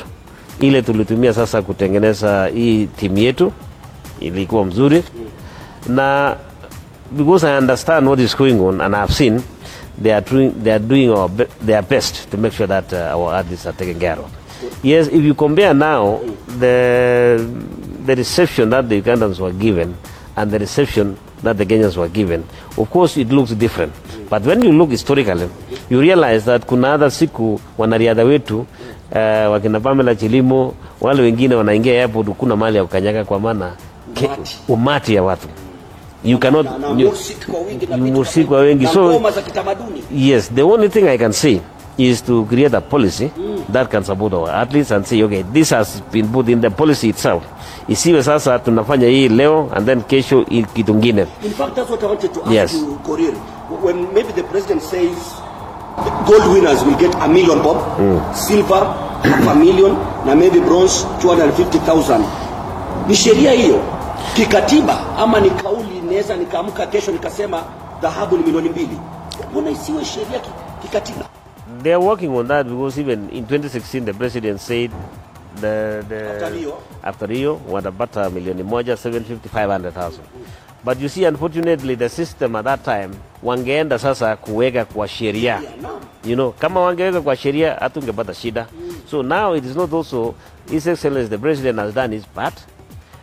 ile 0.60 0.82
tulitumia 0.82 1.34
sasa 1.34 1.62
kutengeneza 1.62 2.48
hii 2.54 2.86
timu 2.86 3.18
yetu 3.18 3.52
ilikuwa 4.22 4.66
mzuri 4.66 5.04
na 5.88 6.36
because 7.12 7.44
I 7.48 7.58
understand 7.58 8.08
what 8.08 8.20
is 8.20 8.38
going 8.38 8.60
on 8.60 8.82
and 8.82 8.96
I've 8.96 9.14
seen 9.14 9.42
they 10.02 10.14
are 10.14 10.22
doing, 10.22 10.52
they 10.64 10.72
are 10.74 10.80
doing 10.80 11.10
our 11.10 11.30
be, 11.30 11.46
their 11.66 11.82
best 11.82 12.30
to 12.32 12.38
make 12.38 12.54
sure 12.54 12.68
that 12.68 12.94
uh, 12.94 13.14
our 13.18 13.34
artists 13.36 13.66
are 13.66 13.74
taken 13.78 14.00
care 14.00 14.18
of. 14.18 14.32
Yes, 14.84 15.08
if 15.08 15.22
you 15.24 15.34
compare 15.34 15.74
now 15.74 16.22
the 16.60 17.46
the 18.06 18.16
reception 18.16 18.70
that 18.70 18.88
the 18.90 19.02
Ugandans 19.02 19.40
were 19.40 19.52
given 19.52 19.96
and 20.36 20.52
the 20.52 20.60
reception 20.60 21.18
that 21.44 21.58
the 21.58 21.66
Kenyans 21.66 21.98
were 21.98 22.08
given, 22.10 22.44
of 22.78 22.90
course 22.90 23.18
it 23.18 23.30
looks 23.30 23.52
different. 23.52 23.94
But 24.30 24.44
when 24.44 24.64
you 24.64 24.72
look 24.72 24.90
historically, 24.92 25.50
you 25.90 26.00
realize 26.00 26.46
that 26.46 26.66
kuna 26.66 26.88
hata 26.92 27.12
siku 27.12 27.60
wanariadha 27.78 28.24
wetu 28.24 28.60
uh, 28.60 28.68
wakina 29.52 29.80
Pamela 29.80 30.16
Chilimo 30.16 30.74
wale 31.02 31.22
wengine 31.22 31.56
wanaingia 31.56 31.94
airport, 32.02 32.28
kuna 32.30 32.56
mali 32.56 32.78
ya 32.78 32.84
kukanyaga 32.84 33.24
kwa 33.26 33.40
maana 33.40 33.72
Umati. 34.28 34.58
umati 34.68 35.16
ya 35.16 35.24
watu. 35.24 35.48
You 36.24 36.38
cannot 36.38 36.66
na, 36.66 36.78
na 36.78 36.88
you- 37.02 37.10
muziki 37.10 37.46
kwa 37.52 37.60
wingi 37.60 37.86
na 37.88 37.96
you- 37.96 38.04
vitu 38.04 38.18
muziki 38.18 38.36
kama- 38.46 38.48
kwa 38.48 38.58
wengi. 38.60 38.88
so 38.88 39.22
yes 40.16 40.52
the 40.56 40.62
only 40.64 40.90
thing 40.90 41.08
i 41.08 41.18
can 41.18 41.32
say 41.34 41.60
is 41.98 42.22
to 42.24 42.44
create 42.46 42.78
a 42.78 42.82
policy 42.82 43.30
that 43.74 43.90
can 43.90 44.04
support 44.04 44.34
our 44.34 44.50
athletes 44.50 44.92
and 44.92 45.06
say 45.06 45.24
okay 45.24 45.44
this 45.54 45.70
has 45.70 46.02
been 46.12 46.28
put 46.28 46.48
in 46.50 46.62
the 46.62 46.70
policy 46.70 47.10
itself. 47.10 47.44
Isiwe 47.88 48.24
sasa 48.24 48.60
tunafanya 48.60 49.08
hii 49.08 49.30
leo 49.30 49.70
and 49.76 49.86
then 49.86 50.02
kesho 50.02 50.46
kitu 50.74 50.96
ngine 50.96 51.26
In 51.44 51.52
fact, 51.52 51.76
that's 51.76 51.90
what 51.90 52.04
I 52.04 52.06
wanted 52.08 52.32
to 52.34 52.40
ask 52.42 52.52
Yes. 52.52 52.74
you, 52.74 53.00
Korir. 53.08 53.34
When 53.84 53.96
maybe 54.14 54.32
the 54.36 54.44
president 54.44 54.82
says 54.82 55.18
the 56.04 56.12
gold 56.32 56.54
winners 56.54 56.84
will 56.84 56.96
get 56.98 57.16
a 57.22 57.28
million 57.28 57.62
bob, 57.64 57.78
silver 58.34 58.86
half 59.24 59.48
a 59.48 59.56
million, 59.56 59.96
na 60.26 60.36
maybe 60.36 60.60
bronze 60.60 61.06
250,000. 61.22 62.24
Ni 63.08 63.16
sheria 63.16 63.52
hiyo 63.52 63.80
kikatiba 64.36 65.18
ama 65.18 65.40
ni 65.40 65.50
kauli 65.50 65.98
inaweza 65.98 66.36
nikaamka 66.38 66.86
kesho 66.88 67.12
nikasema 67.12 67.64
dhahabu 68.02 68.38
ni 68.38 68.44
milioni 68.44 68.70
mbili? 68.70 68.98
Mbona 69.52 69.70
isiwe 69.70 70.06
sheria 70.06 70.40
ki- 70.40 70.50
kikatiba? 70.82 71.26
they 71.84 71.94
are 71.96 72.04
working 72.06 72.36
on 72.38 72.48
that 72.48 72.68
because 72.68 73.02
even 73.02 73.30
in 73.32 73.44
2016 73.46 74.06
the 74.06 74.14
president 74.14 74.60
said 74.60 74.92
the, 75.62 76.04
the 76.10 76.30
After 76.32 76.52
Rio. 76.54 76.74
after 77.04 77.28
Rio 77.30 77.60
watapata 77.70 78.30
milioni 78.30 78.64
moja 78.64 78.94
750 78.94 79.50
500,000 79.54 80.12
but 80.84 81.02
you 81.02 81.10
see 81.10 81.26
unfortunately 81.28 81.96
the 81.96 82.10
system 82.10 82.56
at 82.56 82.66
that 82.66 82.84
time 82.84 83.10
wangeenda 83.44 84.00
sasa 84.00 84.36
kuweka 84.36 84.86
kwa 84.86 85.08
sheria 85.08 85.62
you 86.26 86.36
know 86.36 86.52
kama 86.52 86.80
wangeweka 86.82 87.22
kwa 87.22 87.36
sheria 87.36 87.74
hatungepata 87.80 88.34
shida 88.34 88.66
so 89.12 89.24
now 89.24 89.56
it 89.56 89.66
is 89.66 89.76
not 89.76 89.94
also 89.94 90.34
his 90.72 90.88
excellence 90.88 91.30
the 91.30 91.38
president 91.38 91.80
has 91.80 91.94
done 91.94 92.16
his 92.16 92.26
part 92.36 92.54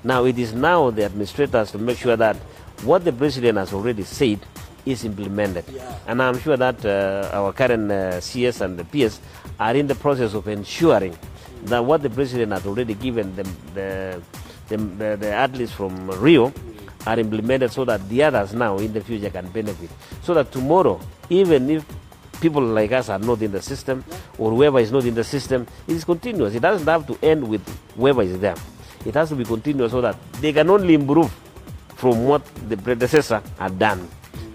now 0.04 0.24
it 0.24 0.38
is 0.38 0.54
now 0.54 0.90
the 0.90 1.04
administrators 1.04 1.70
to 1.72 1.78
make 1.78 1.98
sure 1.98 2.16
that 2.16 2.36
what 2.84 3.04
the 3.04 3.12
president 3.12 3.58
has 3.58 3.72
already 3.72 4.02
said 4.04 4.38
is 4.86 5.04
implemented 5.04 5.64
and 6.06 6.22
i'm 6.22 6.38
sure 6.38 6.56
that 6.56 6.84
uh, 6.84 7.30
our 7.32 7.52
current 7.52 7.90
uh, 7.90 8.20
cs 8.20 8.60
and 8.60 8.78
the 8.78 8.84
ps 8.84 9.20
are 9.58 9.74
in 9.74 9.86
the 9.86 9.94
process 9.94 10.34
of 10.34 10.46
ensuring 10.48 11.16
that 11.64 11.84
what 11.84 12.02
the 12.02 12.10
president 12.10 12.52
has 12.52 12.64
already 12.66 12.94
given 12.94 13.34
them 13.34 13.46
the, 13.74 14.22
the, 14.68 14.76
the, 14.76 15.16
the 15.20 15.30
athletes 15.32 15.72
from 15.72 16.08
rio 16.20 16.52
are 17.06 17.18
implemented 17.18 17.70
so 17.70 17.84
that 17.84 18.06
the 18.08 18.22
others 18.22 18.54
now 18.54 18.76
in 18.78 18.92
the 18.92 19.00
future 19.00 19.30
can 19.30 19.48
benefit 19.50 19.90
so 20.22 20.34
that 20.34 20.50
tomorrow 20.52 21.00
even 21.30 21.68
if 21.70 21.84
people 22.40 22.62
like 22.62 22.92
us 22.92 23.08
are 23.08 23.18
not 23.18 23.42
in 23.42 23.52
the 23.52 23.60
system 23.60 24.04
or 24.38 24.50
whoever 24.50 24.78
is 24.78 24.92
not 24.92 25.04
in 25.04 25.14
the 25.14 25.24
system, 25.24 25.66
it 25.86 25.94
is 25.94 26.04
continuous. 26.04 26.54
It 26.54 26.60
doesn't 26.60 26.86
have 26.86 27.06
to 27.06 27.18
end 27.22 27.46
with 27.48 27.62
whoever 27.96 28.22
is 28.22 28.38
there. 28.38 28.54
It 29.06 29.14
has 29.14 29.28
to 29.30 29.36
be 29.36 29.44
continuous 29.44 29.92
so 29.92 30.00
that 30.00 30.16
they 30.40 30.52
can 30.52 30.68
only 30.70 30.94
improve 30.94 31.30
from 31.96 32.24
what 32.24 32.42
the 32.68 32.76
predecessor 32.76 33.42
had 33.58 33.78
done. 33.78 34.08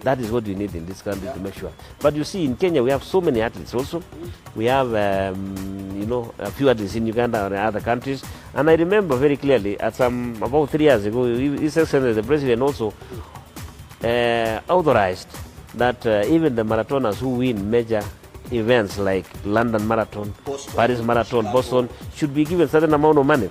That 0.04 0.20
is 0.20 0.32
what 0.32 0.44
we 0.44 0.54
need 0.54 0.76
in 0.76 0.86
this 0.86 1.02
country 1.02 1.30
to 1.34 1.40
make 1.40 1.54
sure. 1.54 1.72
But 2.00 2.14
you 2.16 2.26
see, 2.26 2.44
in 2.44 2.58
Kenya, 2.58 2.84
we 2.84 2.90
have 2.92 3.04
so 3.04 3.22
many 3.22 3.42
athletes 3.42 3.74
also. 3.74 4.04
We 4.54 4.66
have, 4.66 4.94
um, 4.94 5.96
you 5.98 6.06
know, 6.06 6.34
a 6.40 6.52
few 6.52 6.70
athletes 6.70 6.96
in 6.96 7.08
Uganda 7.08 7.46
and 7.46 7.56
other 7.56 7.80
countries. 7.80 8.22
And 8.54 8.70
I 8.70 8.76
remember 8.76 9.16
very 9.16 9.38
clearly, 9.38 9.80
at 9.80 9.96
some 9.96 10.36
about 10.44 10.70
three 10.70 10.86
years 10.86 11.06
ago, 11.06 11.24
His 11.26 11.78
Excellency 11.78 12.20
the 12.20 12.28
President 12.28 12.62
also 12.62 12.94
uh, 14.04 14.60
authorized 14.68 15.30
that 15.76 16.06
uh, 16.06 16.24
even 16.28 16.54
the 16.56 16.64
marathoners 16.64 17.16
who 17.16 17.30
win 17.30 17.72
major 17.72 18.04
events 18.52 18.98
like 18.98 19.26
London 19.46 19.88
Marathon, 19.88 20.34
Boston, 20.46 20.74
Paris 20.76 21.02
Marathon, 21.02 21.46
Chicago. 21.46 21.54
Boston 21.54 21.90
should 22.14 22.34
be 22.34 22.44
given 22.44 22.68
certain 22.68 22.94
amount 22.94 23.18
of 23.18 23.26
money. 23.26 23.50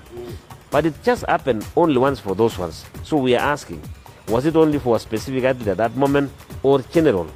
But 0.72 0.86
it 0.86 0.94
just 1.04 1.24
happened 1.28 1.66
only 1.76 1.98
once 1.98 2.18
for 2.18 2.34
those 2.34 2.58
ones. 2.58 2.84
So 3.04 3.18
we 3.18 3.36
are 3.36 3.52
asking, 3.52 3.80
was 4.28 4.46
it 4.46 4.56
only 4.56 4.78
for 4.78 4.96
a 4.96 4.98
specific 4.98 5.44
athlete 5.44 5.68
at 5.68 5.76
that 5.76 5.94
moment 5.96 6.32
or 6.62 6.80
general? 6.80 7.26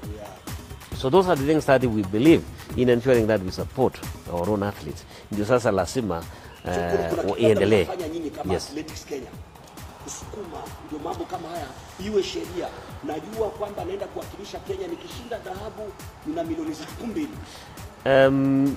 So 0.95 1.11
those 1.11 1.29
are 1.29 1.37
the 1.37 1.45
things 1.45 1.67
that 1.67 1.85
we 1.85 2.01
believe 2.03 2.43
in 2.79 2.89
ensuring 2.89 3.27
that 3.27 3.43
we 3.43 3.51
support 3.51 4.01
our 4.33 4.49
own 4.49 4.63
athletes. 4.63 5.05
Ndio 5.33 5.45
sasa 5.45 5.71
lazima 5.71 6.25
uh, 6.65 7.41
iendelee. 7.41 7.87
Yes. 8.51 8.73
Kenya 9.09 9.27
kusukuma 10.05 10.59
ndio 10.87 10.99
mambo 10.99 11.25
kama 11.25 11.49
haya 11.49 11.67
iwe 12.07 12.23
sheria. 12.23 12.69
Najua 13.05 13.49
kwamba 13.51 13.85
naenda 13.85 14.07
kuwakilisha 14.07 14.59
Kenya, 14.59 14.89
nikishinda 14.89 15.39
dhahabu 15.39 15.93
nina 16.27 16.45
milioni 16.45 16.73
zangu 16.73 17.07
mbili. 17.07 17.29
Um, 18.07 18.77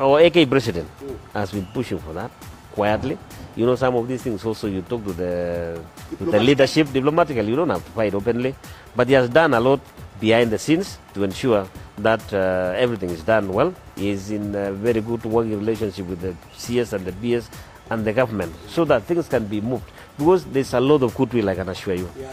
our 0.00 0.20
AK 0.26 0.48
president 0.48 0.88
has 1.34 1.52
been 1.52 1.66
pushing 1.74 1.98
for 1.98 2.14
that 2.14 2.30
quietly. 2.76 3.16
You 3.56 3.64
know, 3.66 3.76
some 3.76 3.96
of 3.96 4.06
these 4.06 4.22
things 4.22 4.44
also 4.44 4.68
you 4.68 4.82
talk 4.82 5.02
to 5.04 5.12
the, 5.12 5.80
to 6.18 6.24
the 6.30 6.38
leadership 6.40 6.92
diplomatically. 6.92 7.48
You 7.48 7.56
don't 7.56 7.70
have 7.70 7.84
to 7.84 7.90
fight 7.92 8.14
openly, 8.14 8.54
but 8.94 9.08
he 9.08 9.14
has 9.14 9.28
done 9.30 9.54
a 9.54 9.60
lot 9.60 9.80
behind 10.20 10.50
the 10.50 10.58
scenes 10.58 10.98
to 11.14 11.24
ensure 11.24 11.66
that 11.98 12.20
uh, 12.34 12.74
everything 12.76 13.10
is 13.10 13.22
done 13.22 13.48
well. 13.52 13.72
He 13.96 14.10
is 14.10 14.30
in 14.30 14.54
a 14.54 14.72
very 14.72 15.00
good 15.00 15.24
working 15.24 15.58
relationship 15.58 16.06
with 16.06 16.20
the 16.20 16.34
CS 16.56 16.92
and 16.92 17.04
the 17.06 17.12
BS 17.12 17.48
and 17.90 18.04
the 18.04 18.12
government, 18.12 18.52
so 18.68 18.84
that 18.84 19.04
things 19.04 19.26
can 19.28 19.46
be 19.46 19.60
moved. 19.60 19.84
Because 20.18 20.44
there's 20.44 20.74
a 20.74 20.80
lot 20.80 21.02
of 21.02 21.14
goodwill, 21.14 21.48
I 21.48 21.54
can 21.54 21.68
assure 21.68 21.94
you. 21.94 22.08
Yeah. 22.20 22.32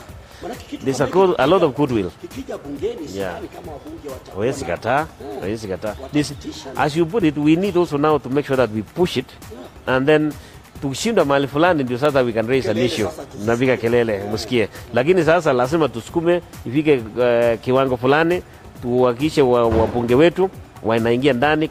There's 0.81 0.99
a, 0.99 1.07
good, 1.07 1.35
a 1.39 1.47
lot 1.47 1.63
of 1.63 1.73
goodwill. 1.73 2.11
Yeah. 2.37 2.57
sidhani 3.07 3.47
kama 3.47 3.71
wabunge 3.71 4.09
watakuwa 4.09 4.35
hawezi 4.35 4.61
na- 4.61 4.67
kataa 4.67 4.99
Eh, 5.01 5.39
hawezi 5.39 5.67
kataa 5.67 5.93
This- 6.13 6.31
watapitisha. 6.31 6.75
as 6.77 6.97
you 6.97 7.05
put 7.05 7.23
it 7.23 7.37
we 7.37 7.55
need 7.55 7.77
also 7.77 7.97
now 7.97 8.19
to 8.19 8.29
make 8.29 8.47
sure 8.47 8.57
that 8.57 8.75
we 8.75 8.81
push 8.81 9.17
it 9.17 9.25
and 9.87 10.05
then 10.07 10.33
tukishinda 10.81 11.25
mahali 11.25 11.47
fulani 11.47 11.83
ndio 11.83 11.97
sasa 11.97 12.21
we 12.21 12.33
can 12.33 12.47
raise 12.47 12.71
an 12.71 12.77
issue. 12.77 13.07
napiga 13.45 13.77
kelele 13.77 14.21
msikie. 14.33 14.69
Lakini 14.93 15.23
sasa 15.23 15.53
lazima 15.53 15.89
tusukume 15.89 16.41
ifike 16.65 16.93
uh, 16.97 17.59
kiwango 17.61 17.97
fulani 17.97 18.43
tuhakikishe 18.81 19.41
wa- 19.41 19.67
wabunge 19.67 20.15
wetu 20.15 20.49
wanaingia 20.83 21.33
ndani 21.33 21.69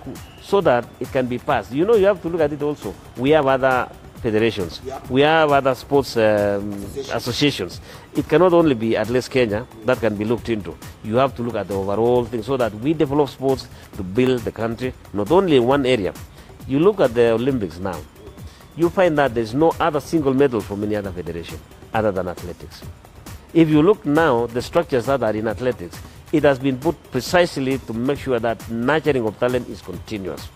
so 0.51 0.63
that 0.63 0.85
it 1.01 1.09
can 1.11 1.27
be 1.27 1.39
passed. 1.39 1.73
You 1.79 1.85
know 1.85 1.97
you 1.97 2.07
have 2.07 2.21
to 2.23 2.29
look 2.29 2.41
at 2.41 2.53
it 2.53 2.63
also. 2.63 2.95
We 3.19 3.31
have 3.33 3.49
other 3.49 3.87
federations. 4.23 4.81
Yeah. 4.87 5.01
we 5.11 5.23
have 5.23 5.53
other 5.55 5.75
sports 5.77 6.17
um, 6.17 6.75
associations. 7.15 7.81
It 8.17 8.29
cannot 8.29 8.53
only 8.53 8.75
be 8.75 8.97
at 8.97 9.11
least 9.11 9.31
Kenya 9.31 9.65
that 9.87 10.01
can 10.01 10.15
be 10.15 10.25
looked 10.25 10.49
into. 10.49 10.75
You 11.05 11.17
have 11.17 11.35
to 11.37 11.43
look 11.43 11.57
at 11.57 11.69
the 11.69 11.75
overall 11.75 12.25
thing 12.25 12.43
so 12.43 12.57
that 12.57 12.73
we 12.85 12.95
develop 12.95 13.29
sports 13.29 13.67
to 13.97 14.03
build 14.03 14.41
the 14.45 14.53
country 14.53 14.93
not 15.15 15.31
only 15.31 15.57
in 15.57 15.65
one 15.67 15.87
area 15.87 16.13
you 16.67 16.79
look 16.79 17.01
at 17.01 17.15
the 17.15 17.31
Olympics 17.33 17.79
now 17.79 17.99
you 18.77 18.89
find 18.89 19.19
that 19.19 19.35
there's 19.35 19.55
no 19.55 19.75
other 19.79 20.01
single 20.01 20.33
medal 20.35 20.61
from 20.61 20.83
any 20.85 20.97
other 20.97 21.13
federation 21.13 21.59
other 21.93 22.11
than 22.11 22.27
athletics. 22.29 22.83
If 23.53 23.69
you 23.69 23.83
look 23.83 24.07
now 24.07 24.47
the 24.47 24.63
structures 24.63 25.07
that 25.07 25.23
are 25.23 25.35
in 25.35 25.47
athletics 25.47 26.01
it 26.33 26.45
has 26.45 26.59
been 26.59 26.79
put 26.79 26.97
precisely 27.11 27.79
to 27.79 27.93
make 27.93 28.19
sure 28.19 28.39
that 28.41 28.69
nurturing 28.71 29.27
of 29.27 29.39
talent 29.39 29.69
is 29.69 29.83
continuous. 29.83 30.49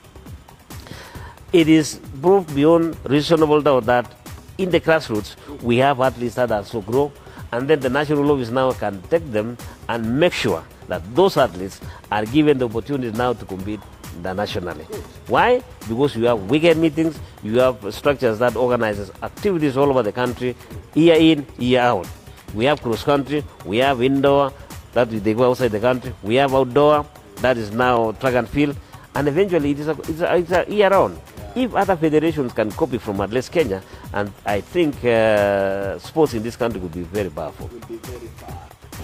It 1.52 1.68
is 1.68 2.00
proved 2.22 2.54
beyond 2.54 2.96
reasonable 3.04 3.60
doubt 3.60 3.84
that 3.86 4.10
in 4.58 4.70
the 4.70 4.80
grassroots 4.80 5.36
we 5.62 5.76
have 5.78 6.00
athletes 6.00 6.36
that 6.36 6.50
also 6.50 6.80
grow 6.80 7.12
and 7.52 7.68
then 7.68 7.80
the 7.80 7.90
national 7.90 8.30
office 8.30 8.50
now 8.50 8.72
can 8.72 9.02
take 9.02 9.30
them 9.30 9.56
and 9.88 10.18
make 10.18 10.32
sure 10.32 10.64
that 10.88 11.02
those 11.14 11.36
athletes 11.36 11.80
are 12.10 12.24
given 12.24 12.56
the 12.58 12.66
opportunity 12.66 13.16
now 13.16 13.32
to 13.32 13.44
compete 13.44 13.80
internationally. 14.16 14.84
Why? 15.28 15.62
Because 15.88 16.16
you 16.16 16.24
have 16.26 16.50
weekend 16.50 16.80
meetings, 16.80 17.18
you 17.42 17.58
have 17.58 17.94
structures 17.94 18.38
that 18.38 18.56
organizes 18.56 19.10
activities 19.22 19.76
all 19.76 19.90
over 19.90 20.02
the 20.02 20.12
country, 20.12 20.56
year 20.94 21.16
in, 21.16 21.46
year 21.58 21.82
out. 21.82 22.08
We 22.54 22.64
have 22.64 22.80
cross 22.82 23.04
country, 23.04 23.44
we 23.64 23.78
have 23.78 24.02
indoor, 24.02 24.52
that 24.92 25.10
they 25.10 25.34
go 25.34 25.50
outside 25.50 25.72
the 25.72 25.80
country, 25.80 26.14
we 26.22 26.36
have 26.36 26.54
outdoor, 26.54 27.06
that 27.36 27.58
is 27.58 27.70
now 27.70 28.12
track 28.12 28.34
and 28.34 28.48
field, 28.48 28.76
and 29.14 29.28
eventually 29.28 29.70
it 29.72 29.80
is 29.80 29.88
a, 29.88 29.96
it's 30.08 30.20
a, 30.20 30.36
it's 30.36 30.50
a 30.52 30.64
year 30.72 30.88
round. 30.88 31.20
If 31.54 31.74
other 31.74 31.96
federations 31.96 32.52
can 32.52 32.70
copy 32.70 32.98
from 32.98 33.20
at 33.20 33.30
least 33.30 33.50
Kenya, 33.50 33.82
and 34.12 34.30
I 34.44 34.60
think 34.60 35.02
uh, 35.04 35.98
sports 35.98 36.34
in 36.34 36.42
this 36.42 36.56
country 36.56 36.80
would 36.80 36.92
be 36.92 37.02
very 37.02 37.30
powerful. 37.30 37.70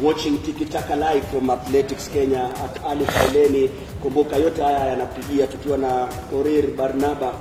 Watching 0.00 0.38
Tikitaka 0.38 0.96
live 0.98 1.24
from 1.28 1.50
Athletics 1.50 2.08
Kenya 2.08 2.50
at 2.64 2.82
Ali 2.84 3.04
Kaileni. 3.04 3.68
Kumbuka 4.02 4.36
yote 4.36 4.62
haya 4.62 4.86
yanapigia 4.86 5.46
tukiwa 5.46 5.78
na 5.78 6.06
Korir 6.30 6.66
Barnaba. 6.76 7.32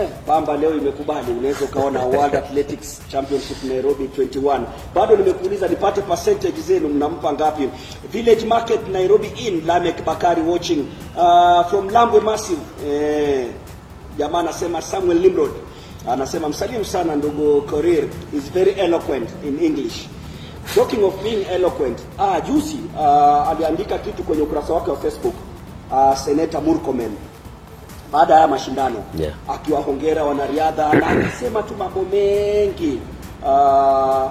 Eh, 0.00 0.08
Pamba 0.26 0.56
leo 0.56 0.74
imekubali, 0.76 1.32
unaweza 1.32 1.64
ukaona 1.64 2.02
World 2.04 2.34
Athletics 2.44 3.00
Championship 3.08 3.64
Nairobi 3.64 4.04
21. 4.18 4.60
Bado 4.94 5.16
nimekuuliza 5.16 5.68
nipate 5.68 6.00
percentage 6.02 6.60
zenu, 6.60 6.88
mnampa 6.88 7.32
ngapi? 7.32 7.68
Village 8.12 8.46
Market 8.46 8.88
Nairobi 8.92 9.26
in 9.28 9.66
Lamek 9.66 10.04
Bakari 10.04 10.42
watching 10.42 10.80
uh, 11.16 11.66
from 11.70 11.88
Lambwe 11.90 12.20
Massive 12.20 12.60
eh, 12.86 13.46
jamaa 14.18 14.38
anasema 14.38 14.82
Samuel 14.82 15.18
Nimrod 15.20 15.50
anasema 16.08 16.48
msalimu 16.48 16.84
sana 16.84 17.16
ndugu 17.16 17.62
Korir 17.62 18.04
is 18.36 18.52
very 18.54 18.70
eloquent 18.72 19.28
in 19.48 19.64
English. 19.64 20.06
Talking 20.74 21.04
of 21.04 21.22
being 21.22 21.44
eloquent, 21.50 21.98
ah, 22.18 22.40
juzi 22.40 22.78
ah, 22.98 23.48
aliandika 23.50 23.98
kitu 23.98 24.22
kwenye 24.22 24.42
ukurasa 24.42 24.72
wake 24.72 24.90
wa 24.90 24.96
Facebook 24.96 25.34
ah, 25.92 26.16
Senator 26.16 26.62
Murkomen 26.62 27.10
baada 28.12 28.32
ya 28.32 28.38
haya 28.38 28.48
mashindano 28.48 28.96
Yeah. 29.18 29.34
akiwahongera 29.48 30.24
wanariadha 30.24 30.92
na 30.92 31.06
akisema 31.06 31.62
tu 31.62 31.74
mambo 31.78 32.02
mengi 32.12 32.98
ah, 33.46 34.28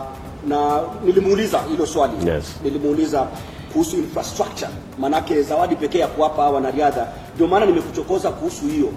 na 0.47 0.79
nilimuuliza 1.05 1.59
hilo 1.71 1.85
swali 1.85 2.13
Yes. 2.29 2.45
nilimuuliza 2.63 3.27
kuhusu 3.73 3.97
infrastructure, 3.97 4.69
manake 4.99 5.41
zawadi 5.41 5.75
pekee 5.75 5.99
ya 5.99 6.07
kuwapa 6.07 6.49
wanariadha. 6.49 7.07
Ndio 7.35 7.47
maana 7.47 7.65
nimekuchokoza 7.65 8.31
kuhusu 8.31 8.65
hiyo 8.65 8.89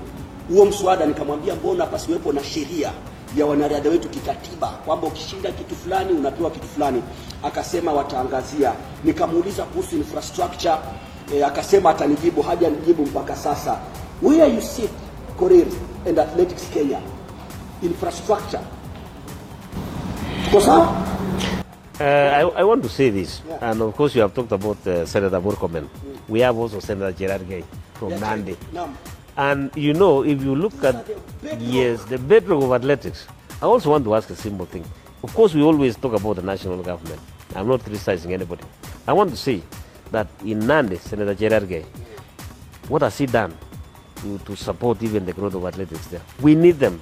huo 0.49 0.65
mswada, 0.65 1.07
nikamwambia 1.07 1.55
mbona 1.55 1.87
pasiwepo 1.87 2.33
na 2.33 2.45
sheria 2.45 2.91
ya 3.37 3.47
wanariadha 3.47 3.91
wetu 3.91 4.09
kikatiba, 4.09 4.67
kwamba 4.69 5.07
ukishinda 5.07 5.53
kitu 5.53 5.77
fulani 5.77 6.13
unapewa 6.13 6.51
kitu 6.51 6.67
fulani. 6.67 7.03
Akasema 7.43 7.93
wataangazia. 7.93 8.73
Nikamuuliza 9.05 9.65
kuhusu 9.65 9.97
infrastructure 9.97 10.75
e, 11.35 11.43
akasema 11.45 11.91
atanijibu, 11.91 12.43
hajanijibu 12.43 13.07
mpaka 13.07 13.37
sasa. 13.37 13.79
Where 14.23 14.55
you 14.55 14.61
sit 14.63 14.91
Korir 15.39 15.67
and 16.09 16.19
Athletics 16.19 16.69
Kenya 16.75 16.99
infrastructure, 17.83 18.63
tuko 20.45 20.61
sawa? 20.61 20.89
Uh, 22.01 22.05
I, 22.05 22.43
I 22.57 22.63
want 22.65 22.83
to 22.83 22.89
say 22.89 23.11
this, 23.11 23.43
Yeah. 23.49 23.71
and 23.71 23.83
of 23.83 23.95
course 23.97 24.15
you 24.15 24.23
have 24.23 24.33
talked 24.35 24.53
about 24.53 24.79
uh, 24.87 25.05
Senator 25.07 25.41
Murkomen. 25.41 25.89
We 26.29 26.41
have 26.41 26.57
also 26.57 26.79
Senator 26.81 27.11
Gerard 27.13 27.49
Gay 27.49 27.65
from 27.95 28.11
Yeah, 28.11 28.19
Nandi. 28.21 28.57
Naam. 28.73 28.95
And 29.39 29.71
you 29.77 29.95
know, 29.95 30.25
if 30.25 30.43
you 30.43 30.57
look 30.57 30.83
at 30.83 31.07
yes, 31.61 32.03
the 32.05 32.19
bedrock 32.19 32.61
of 32.65 32.73
athletics. 32.73 33.27
I 33.63 33.67
also 33.67 33.91
want 33.91 34.05
to 34.05 34.15
ask 34.17 34.29
a 34.31 34.35
simple 34.37 34.67
thing. 34.67 34.85
Of 35.23 35.33
course, 35.33 35.55
we 35.55 35.63
always 35.63 35.97
talk 35.97 36.13
about 36.13 36.37
the 36.37 36.43
national 36.43 36.83
government. 36.83 37.21
I'm 37.55 37.69
not 37.69 37.83
criticizing 37.85 38.33
anybody. 38.33 38.65
I 39.07 39.13
want 39.13 39.31
to 39.31 39.37
say 39.37 39.63
that 40.11 40.27
in 40.45 40.67
Nandi, 40.67 40.97
Senator 40.97 41.35
Gerard 41.35 41.69
Gay, 41.69 41.85
what 42.89 43.03
has 43.03 43.17
he 43.17 43.27
done 43.27 43.57
to, 44.23 44.39
to 44.39 44.57
support 44.57 45.03
even 45.03 45.25
the 45.25 45.33
growth 45.33 45.55
of 45.55 45.65
athletics 45.65 46.07
there? 46.09 46.23
We 46.41 46.57
need 46.57 46.81
them. 46.81 47.01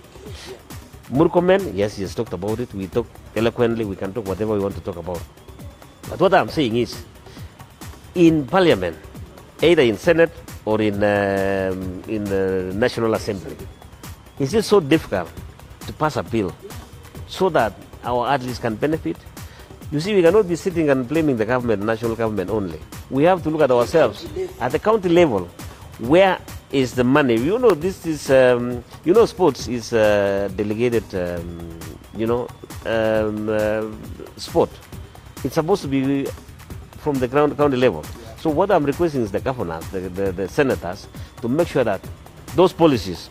Murkomen, 1.08 1.74
yes, 1.74 1.96
he 1.96 2.02
has 2.02 2.14
talked 2.14 2.34
about 2.34 2.60
it. 2.60 2.72
We 2.74 2.86
talk 2.86 3.06
eloquently. 3.34 3.86
We 3.86 3.96
can 3.96 4.12
talk 4.12 4.26
whatever 4.26 4.52
we 4.52 4.60
want 4.60 4.74
to 4.74 4.82
talk 4.82 4.96
about. 4.96 5.22
But 6.10 6.20
what 6.20 6.34
I'm 6.34 6.50
saying 6.50 6.76
is, 6.76 7.02
in 8.14 8.46
Parliament, 8.46 8.96
either 9.62 9.82
in 9.82 9.96
Senate 9.96 10.32
or 10.66 10.82
in 10.82 10.96
um, 11.02 12.02
in 12.06 12.24
the 12.24 12.72
National 12.74 13.14
Assembly, 13.14 13.56
is 14.38 14.52
it 14.52 14.64
so 14.64 14.80
difficult 14.80 15.30
to 15.86 15.92
pass 15.94 16.16
a 16.16 16.22
bill 16.22 16.52
so 17.26 17.48
that 17.48 17.72
our 18.04 18.28
athletes 18.28 18.58
can 18.58 18.74
benefit, 18.76 19.16
You 19.92 20.00
see, 20.00 20.14
we 20.16 20.22
cannot 20.22 20.48
be 20.48 20.56
sitting 20.56 20.90
and 20.90 21.06
blaming 21.06 21.36
the 21.36 21.44
government, 21.44 21.80
national 21.84 22.16
government 22.16 22.50
only. 22.50 22.80
We 23.08 23.22
have 23.22 23.42
to 23.44 23.50
look 23.50 23.60
at 23.62 23.70
ourselves 23.70 24.26
at 24.60 24.72
the 24.72 24.80
county 24.80 25.08
level. 25.08 25.48
Where 26.00 26.40
is 26.72 26.94
the 26.94 27.04
money? 27.04 27.36
You 27.36 27.56
know, 27.60 27.70
this 27.70 28.04
is, 28.04 28.28
um, 28.28 28.82
you 29.04 29.14
know, 29.14 29.24
sports 29.26 29.68
is 29.68 29.90
delegated, 29.90 31.04
um, 31.14 31.78
you 32.16 32.26
know, 32.26 32.48
um, 32.84 33.48
uh, 33.48 33.86
sport. 34.36 34.70
It's 35.44 35.54
supposed 35.54 35.82
to 35.82 35.88
be 35.88 36.26
from 36.98 37.20
the 37.20 37.28
ground 37.28 37.56
county 37.56 37.76
level. 37.76 38.02
So 38.46 38.50
what 38.50 38.70
I'm 38.70 38.84
requesting 38.84 39.22
is 39.22 39.32
the 39.32 39.40
governors, 39.40 39.84
the, 39.88 39.98
the, 40.02 40.30
the 40.30 40.48
senators, 40.48 41.08
to 41.40 41.48
make 41.48 41.66
sure 41.66 41.82
that 41.82 42.00
those 42.54 42.72
policies 42.72 43.28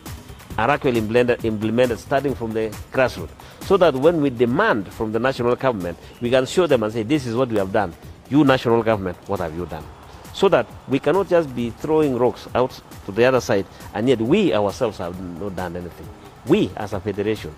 are 0.57 0.69
actually 0.69 0.97
implemented, 0.97 1.45
implemented 1.45 1.99
starting 1.99 2.35
from 2.35 2.51
the 2.51 2.67
grassroots. 2.91 3.29
So 3.61 3.77
that 3.77 3.93
when 3.93 4.19
we 4.19 4.29
demand 4.29 4.91
from 4.91 5.13
the 5.13 5.19
national 5.19 5.55
government, 5.55 5.97
we 6.19 6.29
can 6.29 6.45
show 6.45 6.67
them 6.67 6.83
and 6.83 6.91
say, 6.91 7.03
this 7.03 7.25
is 7.25 7.33
what 7.33 7.47
we 7.47 7.55
have 7.55 7.71
done. 7.71 7.93
You 8.27 8.43
national 8.43 8.83
government, 8.83 9.17
what 9.27 9.39
have 9.39 9.55
you 9.55 9.65
done? 9.65 9.85
So 10.33 10.49
that 10.49 10.67
we 10.89 10.99
cannot 10.99 11.29
just 11.29 11.55
be 11.55 11.69
throwing 11.69 12.17
rocks 12.17 12.49
out 12.53 12.77
to 13.05 13.13
the 13.13 13.23
other 13.23 13.39
side, 13.39 13.65
and 13.93 14.09
yet 14.09 14.19
we 14.19 14.53
ourselves 14.53 14.97
have 14.97 15.17
not 15.39 15.55
done 15.55 15.77
anything. 15.77 16.09
We 16.45 16.71
as 16.75 16.91
a 16.91 16.99
federation, 16.99 17.55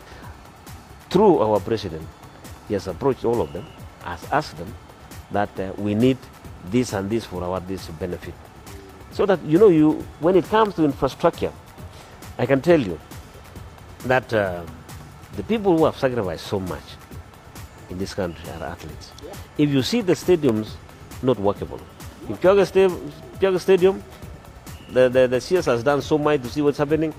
through 1.10 1.40
our 1.40 1.60
president, 1.60 2.08
he 2.68 2.76
has 2.76 2.86
approached 2.86 3.26
all 3.26 3.42
of 3.42 3.52
them, 3.52 3.66
has 4.04 4.24
asked 4.32 4.60
them 4.60 4.72
that 5.32 5.60
uh, 5.60 5.74
we 5.80 5.96
need 5.96 6.20
this 6.72 6.94
and 6.94 7.10
this 7.10 7.26
for 7.26 7.44
our 7.44 7.60
this 7.62 7.88
benefit. 7.88 8.34
So 9.12 9.26
that 9.26 9.42
you 9.44 9.58
know, 9.58 9.70
you 9.70 10.04
when 10.20 10.36
it 10.36 10.46
comes 10.46 10.76
to 10.76 10.84
infrastructure, 10.84 11.52
I 12.38 12.46
can 12.46 12.62
tell 12.62 12.80
you 12.80 13.00
that 14.06 14.32
uh, 14.34 14.64
the 15.36 15.44
people 15.44 15.78
who 15.78 15.86
have 15.86 15.98
sacrificed 15.98 16.48
so 16.48 16.60
much 16.60 16.84
in 17.90 17.98
this 17.98 18.14
country 18.14 18.50
are 18.52 18.64
athletes. 18.64 19.12
If 19.58 19.70
you 19.70 19.82
see 19.82 20.02
the 20.02 20.14
stadiums 20.14 20.74
not 21.24 21.40
workable, 21.40 21.80
if 22.30 22.40
Kyoga 22.42 22.66
Stadium, 22.66 23.12
Kyoga 23.40 23.60
Stadium 23.60 24.04
the, 24.90 25.10
the, 25.10 25.28
the 25.28 25.42
CS 25.42 25.66
has 25.66 25.84
done 25.84 26.02
so 26.02 26.18
much 26.18 26.42
to 26.42 26.50
see 26.50 26.62
what's 26.62 26.78
happening. 26.78 27.14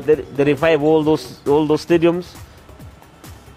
They, 0.00 0.16
they 0.16 0.44
revive 0.44 0.82
all 0.82 1.02
those 1.02 1.46
all 1.46 1.66
those 1.66 1.84
stadiums. 1.86 2.26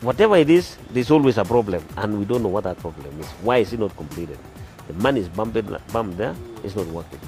Whatever 0.01 0.37
it 0.37 0.49
is, 0.49 0.77
there's 0.91 1.09
always 1.09 1.37
a 1.37 1.45
problem, 1.45 1.83
and 1.97 2.19
we 2.19 2.25
don't 2.25 2.43
know 2.43 2.49
what 2.49 2.65
that 2.65 2.77
problem 2.77 3.19
is. 3.19 3.27
Why 3.41 3.57
is 3.57 3.73
it 3.73 3.79
not 3.79 3.95
completed? 3.97 4.37
The 4.87 4.93
money 4.93 5.21
is 5.21 5.29
bumped, 5.29 5.67
bumped 5.91 6.17
there. 6.17 6.35
It's 6.63 6.75
not 6.75 6.87
working. 6.87 7.19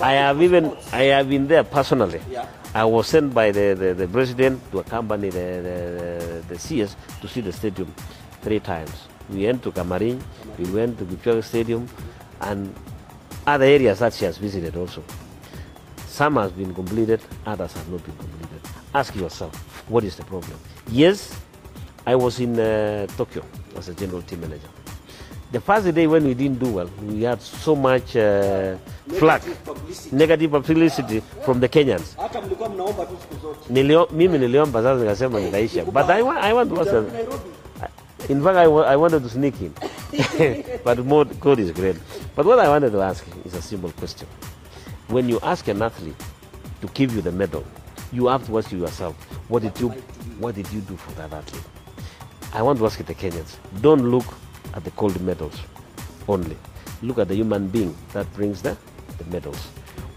I 0.00 0.12
have 0.12 0.42
even 0.42 0.76
I 0.92 1.04
have 1.04 1.28
been 1.28 1.46
there 1.48 1.64
personally. 1.64 2.20
Yeah. 2.30 2.46
I 2.74 2.84
was 2.84 3.06
sent 3.08 3.32
by 3.32 3.52
the, 3.52 3.74
the, 3.74 3.94
the 3.94 4.08
president 4.08 4.60
to 4.70 4.80
accompany 4.80 5.30
the, 5.30 5.38
the, 5.38 6.44
the, 6.48 6.58
CS 6.58 6.94
to 7.22 7.28
see 7.28 7.40
the 7.40 7.52
stadium 7.52 7.92
three 8.42 8.60
times. 8.60 9.08
We 9.30 9.46
went 9.46 9.62
to 9.62 9.72
Kamarin, 9.72 10.20
we 10.58 10.70
went 10.70 10.98
to 10.98 11.04
Victoria 11.04 11.42
Stadium, 11.42 11.88
and 12.42 12.74
other 13.46 13.64
areas 13.64 14.00
that 14.00 14.12
she 14.12 14.26
has 14.26 14.36
visited 14.36 14.76
also. 14.76 15.02
Some 16.06 16.36
has 16.36 16.52
been 16.52 16.74
completed, 16.74 17.20
others 17.46 17.72
have 17.72 17.88
not 17.90 18.04
been 18.04 18.16
completed. 18.16 18.60
Ask 18.94 19.14
yourself, 19.16 19.54
what 19.88 20.04
is 20.04 20.16
the 20.16 20.24
problem? 20.24 20.58
Yes, 20.88 21.34
I 22.06 22.14
was 22.14 22.40
in 22.40 22.58
uh, 22.60 23.06
Tokyo 23.16 23.42
as 23.76 23.88
a 23.88 23.94
general 23.94 24.22
team 24.22 24.42
manager. 24.42 24.68
The 25.52 25.60
first 25.60 25.94
day 25.94 26.06
when 26.06 26.24
we 26.24 26.34
didn't 26.34 26.58
do 26.58 26.68
well, 26.70 26.90
we 27.02 27.22
had 27.22 27.40
so 27.40 27.76
much 27.76 28.16
uh, 28.16 28.76
flack, 29.18 29.42
Negative 29.46 29.64
publicity. 29.64 30.16
negative 30.16 30.50
publicity 30.50 31.20
from 31.44 31.60
the 31.60 31.68
Kenyans. 31.68 32.16
hata 32.16 32.42
mlikuwa 32.42 32.68
mnaomba 32.68 33.06
tu 33.06 33.16
Nilio, 33.70 34.08
mimi 34.12 34.38
niliomba 34.38 34.82
sasa 34.82 35.00
nikasema 35.00 35.40
nikaisha. 35.40 35.84
But 35.84 36.10
I, 36.10 36.22
wa- 36.22 36.40
I 36.40 36.52
want 36.52 36.74
to 36.74 36.80
ask 36.80 36.90
them. 36.90 37.06
In 38.28 38.42
fact, 38.42 38.56
I, 38.56 38.64
I 38.64 38.96
wanted 38.96 39.22
to 39.22 39.28
sneak 39.28 39.54
in. 39.60 39.72
but 40.84 40.98
more 41.06 41.24
code 41.40 41.60
is 41.62 41.70
great. 41.72 41.96
But 42.34 42.46
what 42.46 42.58
I 42.58 42.68
wanted 42.68 42.90
to 42.92 43.02
ask 43.02 43.24
is 43.44 43.54
a 43.54 43.62
simple 43.62 43.90
question. 43.92 44.26
When 45.08 45.28
you 45.28 45.38
ask 45.42 45.68
an 45.68 45.80
athlete 45.82 46.16
to 46.80 46.88
give 46.88 47.14
you 47.14 47.22
the 47.22 47.30
medal, 47.32 47.62
you 48.12 48.26
have 48.26 48.44
to 48.46 48.58
ask 48.58 48.72
yourself, 48.72 49.14
what 49.48 49.62
did 49.62 49.78
you, 49.78 49.90
what 50.40 50.56
did 50.56 50.72
you 50.72 50.80
do 50.80 50.96
for 50.96 51.12
that 51.12 51.32
athlete? 51.32 51.64
I 52.52 52.62
want 52.62 52.78
to 52.80 52.86
ask 52.86 52.98
the 52.98 53.14
Kenyans, 53.14 53.56
don't 53.80 54.10
look 54.10 54.24
at 54.76 54.84
the 54.84 54.90
gold 54.90 55.18
medals 55.22 55.58
only. 56.28 56.56
Look 57.02 57.18
at 57.18 57.28
the 57.28 57.34
human 57.34 57.68
being 57.68 57.96
that 58.12 58.32
brings 58.34 58.62
the, 58.62 58.76
the 59.18 59.24
medals. 59.24 59.58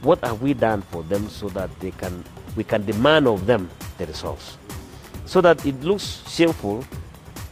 What 0.01 0.23
have 0.23 0.41
we 0.41 0.53
done 0.53 0.81
for 0.83 1.03
them 1.03 1.27
so 1.29 1.49
that 1.49 1.69
they 1.79 1.91
can, 1.91 2.23
we 2.55 2.63
can 2.63 2.85
demand 2.85 3.27
of 3.27 3.45
them 3.45 3.69
the 3.97 4.05
results? 4.05 4.57
So 5.25 5.41
that 5.41 5.65
it 5.65 5.79
looks 5.81 6.23
shameful 6.29 6.85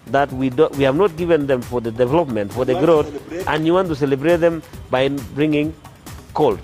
that 0.08 0.32
we, 0.32 0.50
do, 0.50 0.70
we 0.78 0.84
have 0.84 0.96
not 0.96 1.16
given 1.18 1.48
them 1.48 1.62
for 1.62 1.82
the 1.82 1.92
development, 1.92 2.54
for 2.54 2.66
the 2.66 2.74
You 2.74 2.80
to 2.80 2.86
growth, 2.86 3.48
and 3.48 3.66
you 3.66 3.74
want 3.74 3.90
to 3.90 3.96
celebrate 3.96 4.38
them 4.38 4.64
by 4.90 5.10
bringing 5.10 5.74
cold. 6.34 6.60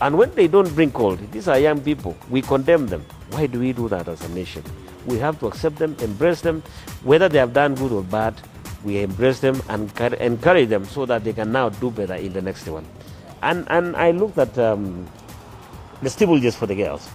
And 0.00 0.16
when 0.16 0.34
they 0.34 0.48
don't 0.48 0.72
bring 0.74 0.92
cold, 0.92 1.18
these 1.32 1.48
are 1.48 1.58
young 1.58 1.80
people. 1.80 2.16
We 2.30 2.40
condemn 2.40 2.86
them. 2.86 3.04
Why 3.30 3.46
do 3.46 3.60
we 3.60 3.72
do 3.72 3.88
that 3.88 4.08
as 4.08 4.22
a 4.22 4.28
nation? 4.30 4.62
We 5.06 5.18
have 5.18 5.38
to 5.40 5.46
accept 5.46 5.76
them, 5.76 5.96
embrace 6.00 6.40
them, 6.40 6.62
whether 7.02 7.28
they 7.28 7.38
have 7.38 7.52
done 7.52 7.74
good 7.74 7.92
or 7.92 8.02
bad. 8.02 8.34
We 8.84 9.02
embrace 9.02 9.40
them 9.40 9.60
and 9.68 9.90
encourage 10.20 10.68
them 10.68 10.84
so 10.84 11.04
that 11.06 11.24
they 11.24 11.32
can 11.32 11.50
now 11.52 11.68
do 11.68 11.90
better 11.90 12.14
in 12.14 12.32
the 12.32 12.42
next 12.42 12.66
one. 12.68 12.86
And 13.42 13.66
and 13.70 13.96
I 13.96 14.12
looked 14.12 14.38
at 14.38 14.56
um, 14.58 15.06
the 16.02 16.08
steeplejays 16.08 16.54
for 16.54 16.66
the 16.66 16.74
girls. 16.74 17.08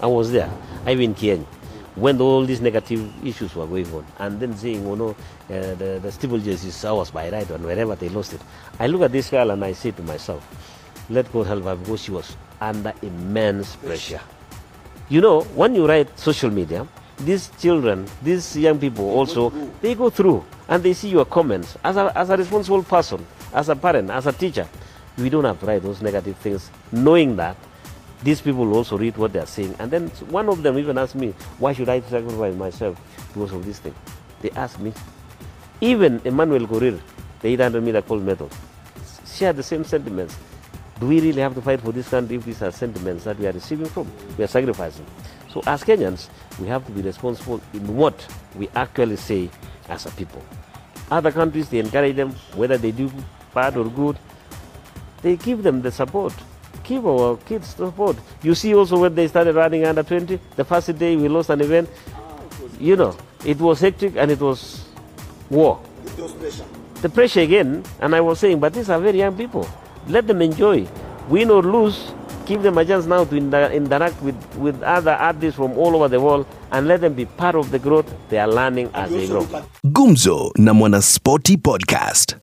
I 0.00 0.06
was 0.06 0.32
there. 0.32 0.50
I've 0.86 0.98
been 0.98 1.14
Kenya 1.14 1.46
when 1.94 2.20
all 2.20 2.44
these 2.44 2.60
negative 2.60 3.04
issues 3.24 3.54
were 3.54 3.66
going 3.66 3.86
on, 3.92 4.04
and 4.18 4.40
then 4.40 4.56
saying, 4.56 4.86
"Oh 4.86 4.94
no, 4.94 5.08
uh, 5.10 5.14
the 5.48 6.00
the 6.02 6.08
steeplejays 6.08 6.64
is 6.64 6.84
ours 6.84 7.10
by 7.10 7.28
right," 7.30 7.48
and 7.50 7.64
wherever 7.64 7.94
they 7.94 8.08
lost 8.08 8.32
it. 8.32 8.40
I 8.80 8.86
look 8.86 9.02
at 9.02 9.12
this 9.12 9.28
girl 9.28 9.50
and 9.50 9.64
I 9.64 9.72
say 9.72 9.90
to 9.92 10.02
myself, 10.02 10.40
"Let 11.10 11.30
God 11.32 11.46
help 11.46 11.64
her 11.64 11.76
because 11.76 12.02
she 12.02 12.10
was 12.10 12.36
under 12.60 12.94
immense 13.02 13.76
pressure." 13.76 14.20
You 15.08 15.20
know, 15.20 15.42
when 15.54 15.74
you 15.74 15.86
write 15.86 16.18
social 16.18 16.50
media, 16.50 16.86
these 17.18 17.50
children, 17.60 18.06
these 18.22 18.56
young 18.56 18.78
people 18.78 19.10
also, 19.10 19.52
they 19.82 19.94
go 19.94 20.08
through 20.08 20.44
and 20.72 20.82
they 20.82 20.94
see 20.94 21.10
your 21.10 21.26
comments. 21.26 21.76
As 21.84 21.98
a, 21.98 22.10
as 22.16 22.30
a 22.30 22.36
responsible 22.38 22.82
person, 22.82 23.26
as 23.52 23.68
a 23.68 23.76
parent, 23.76 24.08
as 24.08 24.26
a 24.26 24.32
teacher, 24.32 24.66
we 25.18 25.28
don't 25.28 25.44
write 25.62 25.82
those 25.82 26.00
negative 26.00 26.34
things, 26.38 26.70
knowing 26.90 27.36
that 27.36 27.58
these 28.22 28.40
people 28.40 28.72
also 28.74 28.96
read 28.96 29.14
what 29.18 29.34
they 29.34 29.38
are 29.38 29.46
saying. 29.46 29.76
And 29.78 29.90
then 29.90 30.08
one 30.30 30.48
of 30.48 30.62
them 30.62 30.78
even 30.78 30.96
asked 30.96 31.14
me, 31.14 31.34
why 31.58 31.74
should 31.74 31.90
I 31.90 32.00
sacrifice 32.00 32.54
myself 32.54 32.98
because 33.34 33.52
of 33.52 33.66
this 33.66 33.80
thing? 33.80 33.94
They 34.40 34.50
asked 34.52 34.80
me. 34.80 34.94
Even 35.82 36.22
Emmanuel 36.24 36.66
Korir, 36.66 36.98
the 37.42 37.48
800 37.48 37.82
meter 37.82 38.00
gold 38.00 38.22
medal, 38.22 38.48
share 39.26 39.52
the 39.52 39.62
same 39.62 39.84
sentiments. 39.84 40.38
Do 40.98 41.06
we 41.06 41.20
really 41.20 41.42
have 41.42 41.54
to 41.54 41.60
fight 41.60 41.82
for 41.82 41.92
this 41.92 42.08
country 42.08 42.36
if 42.36 42.46
these 42.46 42.62
are 42.62 42.72
sentiments 42.72 43.24
that 43.24 43.38
we 43.38 43.46
are 43.46 43.52
receiving 43.52 43.86
from? 43.86 44.10
We 44.38 44.44
are 44.44 44.48
sacrificing. 44.48 45.04
So 45.50 45.60
as 45.66 45.84
Kenyans, 45.84 46.28
we 46.58 46.66
have 46.68 46.86
to 46.86 46.92
be 46.92 47.02
responsible 47.02 47.60
in 47.74 47.94
what 47.94 48.26
we 48.54 48.70
actually 48.74 49.16
say 49.16 49.50
as 49.88 50.06
a 50.06 50.10
people. 50.10 50.42
Other 51.10 51.32
countries, 51.32 51.68
they 51.68 51.78
encourage 51.78 52.16
them, 52.16 52.32
whether 52.54 52.78
they 52.78 52.90
do 52.90 53.10
bad 53.54 53.76
or 53.76 53.84
good, 53.84 54.18
they 55.22 55.36
give 55.36 55.62
them 55.62 55.82
the 55.82 55.90
support. 55.90 56.34
Give 56.84 57.06
our 57.06 57.36
kids 57.36 57.68
support. 57.74 58.16
You 58.42 58.54
see 58.54 58.74
also 58.74 58.98
when 58.98 59.14
they 59.14 59.28
started 59.28 59.54
running 59.54 59.84
under 59.84 60.02
20, 60.02 60.38
the 60.56 60.64
first 60.64 60.96
day 60.98 61.16
we 61.16 61.28
lost 61.28 61.50
an 61.50 61.60
event, 61.60 61.88
you 62.80 62.96
know, 62.96 63.16
it 63.44 63.58
was 63.58 63.80
hectic 63.80 64.16
and 64.16 64.30
it 64.30 64.40
was 64.40 64.88
war 65.50 65.80
pressure 66.42 66.64
the 67.02 67.08
pressure 67.08 67.40
again, 67.40 67.82
and 68.00 68.14
I 68.14 68.20
was 68.20 68.38
saying, 68.38 68.60
but 68.60 68.74
these 68.74 68.88
are 68.88 69.00
very 69.00 69.18
young 69.18 69.36
people. 69.36 69.68
Let 70.06 70.26
them 70.26 70.40
enjoy. 70.40 70.86
Win 71.28 71.50
or 71.50 71.62
lose, 71.62 72.14
give 72.46 72.62
them 72.62 72.78
a 72.78 72.84
chance 72.84 73.06
now 73.06 73.24
to 73.24 73.36
inter- 73.36 73.70
interact 73.72 74.20
with, 74.22 74.36
with 74.56 74.82
other 74.82 75.12
artists 75.12 75.56
from 75.56 75.72
all 75.78 75.94
over 75.96 76.08
the 76.08 76.20
world 76.20 76.46
and 76.70 76.86
let 76.88 77.00
them 77.00 77.14
be 77.14 77.26
part 77.26 77.54
of 77.54 77.70
the 77.70 77.78
growth 77.78 78.06
they 78.30 78.38
are 78.38 78.48
learning 78.48 78.90
as 78.94 79.10
they 79.10 79.26
grow. 79.26 79.46
Gumzo 79.84 80.52
na 80.58 80.74
Mwanaspoti 80.74 81.56
Podcast. 81.56 82.30